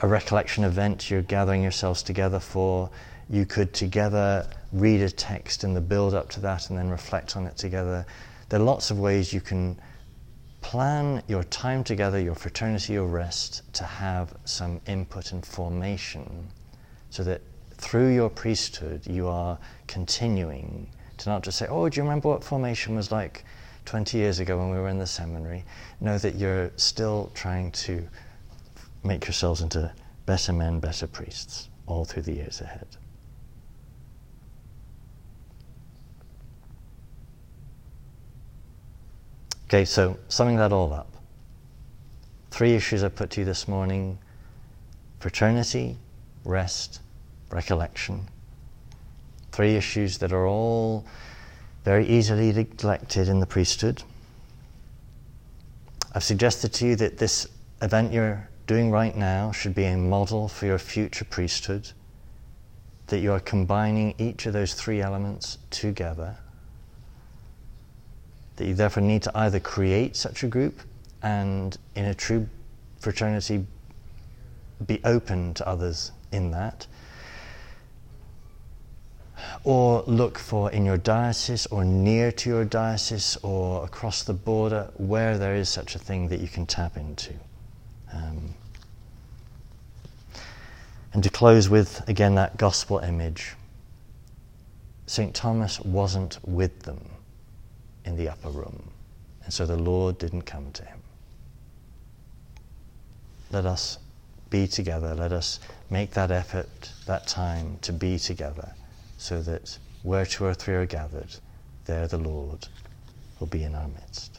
a 0.00 0.08
recollection 0.08 0.64
event 0.64 1.10
you're 1.10 1.22
gathering 1.22 1.62
yourselves 1.62 2.02
together 2.02 2.40
for. 2.40 2.90
You 3.30 3.44
could 3.44 3.74
together 3.74 4.48
read 4.72 5.02
a 5.02 5.10
text 5.10 5.64
and 5.64 5.76
the 5.76 5.80
build 5.80 6.14
up 6.14 6.30
to 6.30 6.40
that 6.40 6.70
and 6.70 6.78
then 6.78 6.88
reflect 6.88 7.36
on 7.36 7.46
it 7.46 7.56
together. 7.56 8.06
There 8.48 8.60
are 8.60 8.64
lots 8.64 8.90
of 8.90 8.98
ways 8.98 9.32
you 9.32 9.40
can 9.40 9.78
plan 10.62 11.22
your 11.28 11.44
time 11.44 11.84
together, 11.84 12.18
your 12.18 12.34
fraternity, 12.34 12.94
your 12.94 13.06
rest, 13.06 13.62
to 13.74 13.84
have 13.84 14.34
some 14.44 14.80
input 14.86 15.32
and 15.32 15.44
formation 15.44 16.48
so 17.10 17.22
that 17.24 17.42
through 17.74 18.14
your 18.14 18.30
priesthood 18.30 19.06
you 19.06 19.28
are 19.28 19.58
continuing 19.86 20.90
to 21.18 21.28
not 21.28 21.42
just 21.42 21.58
say, 21.58 21.66
oh, 21.68 21.88
do 21.88 21.96
you 21.98 22.02
remember 22.02 22.28
what 22.28 22.42
formation 22.42 22.94
was 22.94 23.12
like 23.12 23.44
20 23.84 24.18
years 24.18 24.40
ago 24.40 24.58
when 24.58 24.70
we 24.70 24.78
were 24.78 24.88
in 24.88 24.98
the 24.98 25.06
seminary? 25.06 25.64
Know 26.00 26.18
that 26.18 26.36
you're 26.36 26.70
still 26.76 27.30
trying 27.34 27.72
to 27.72 28.06
make 29.04 29.26
yourselves 29.26 29.60
into 29.60 29.92
better 30.26 30.52
men, 30.52 30.80
better 30.80 31.06
priests 31.06 31.68
all 31.86 32.04
through 32.04 32.22
the 32.22 32.32
years 32.32 32.60
ahead. 32.60 32.86
Okay, 39.68 39.84
so 39.84 40.18
summing 40.28 40.56
that 40.56 40.72
all 40.72 40.94
up. 40.94 41.12
Three 42.50 42.74
issues 42.74 43.04
I 43.04 43.10
put 43.10 43.28
to 43.32 43.42
you 43.42 43.44
this 43.44 43.68
morning 43.68 44.18
fraternity, 45.20 45.98
rest, 46.42 47.02
recollection. 47.50 48.28
Three 49.52 49.76
issues 49.76 50.16
that 50.18 50.32
are 50.32 50.46
all 50.46 51.04
very 51.84 52.06
easily 52.06 52.50
neglected 52.50 53.28
in 53.28 53.40
the 53.40 53.46
priesthood. 53.46 54.02
I've 56.14 56.24
suggested 56.24 56.72
to 56.74 56.86
you 56.86 56.96
that 56.96 57.18
this 57.18 57.46
event 57.82 58.10
you're 58.10 58.48
doing 58.66 58.90
right 58.90 59.14
now 59.14 59.52
should 59.52 59.74
be 59.74 59.84
a 59.84 59.98
model 59.98 60.48
for 60.48 60.64
your 60.64 60.78
future 60.78 61.26
priesthood, 61.26 61.90
that 63.08 63.18
you 63.18 63.32
are 63.32 63.40
combining 63.40 64.14
each 64.16 64.46
of 64.46 64.54
those 64.54 64.72
three 64.72 65.02
elements 65.02 65.58
together 65.68 66.38
that 68.58 68.66
you 68.66 68.74
therefore 68.74 69.02
need 69.02 69.22
to 69.22 69.38
either 69.38 69.58
create 69.58 70.16
such 70.16 70.42
a 70.42 70.46
group 70.46 70.80
and 71.22 71.78
in 71.94 72.04
a 72.04 72.14
true 72.14 72.48
fraternity 73.00 73.64
be 74.86 75.00
open 75.04 75.54
to 75.54 75.66
others 75.66 76.12
in 76.30 76.50
that 76.50 76.86
or 79.64 80.02
look 80.06 80.38
for 80.38 80.70
in 80.72 80.84
your 80.84 80.96
diocese 80.96 81.66
or 81.66 81.84
near 81.84 82.32
to 82.32 82.50
your 82.50 82.64
diocese 82.64 83.36
or 83.42 83.84
across 83.84 84.24
the 84.24 84.34
border 84.34 84.90
where 84.96 85.38
there 85.38 85.54
is 85.54 85.68
such 85.68 85.94
a 85.94 85.98
thing 85.98 86.28
that 86.28 86.40
you 86.40 86.48
can 86.48 86.66
tap 86.66 86.96
into. 86.96 87.32
Um, 88.12 88.54
and 91.12 91.22
to 91.22 91.30
close 91.30 91.68
with 91.68 92.06
again 92.08 92.34
that 92.34 92.56
gospel 92.56 92.98
image 92.98 93.54
St. 95.06 95.34
Thomas 95.34 95.80
wasn't 95.80 96.38
with 96.44 96.82
them 96.82 97.17
in 98.08 98.16
the 98.16 98.28
upper 98.28 98.48
room. 98.48 98.90
And 99.44 99.52
so 99.52 99.66
the 99.66 99.76
Lord 99.76 100.18
didn't 100.18 100.42
come 100.42 100.72
to 100.72 100.84
him. 100.84 101.02
Let 103.52 103.66
us 103.66 103.98
be 104.50 104.66
together. 104.66 105.14
Let 105.14 105.32
us 105.32 105.60
make 105.90 106.12
that 106.12 106.30
effort, 106.30 106.92
that 107.06 107.26
time 107.26 107.78
to 107.82 107.92
be 107.92 108.18
together, 108.18 108.72
so 109.18 109.42
that 109.42 109.78
where 110.02 110.24
two 110.24 110.44
or 110.46 110.54
three 110.54 110.74
are 110.74 110.86
gathered, 110.86 111.36
there 111.84 112.06
the 112.06 112.18
Lord 112.18 112.66
will 113.38 113.46
be 113.46 113.62
in 113.62 113.74
our 113.74 113.88
midst. 113.88 114.37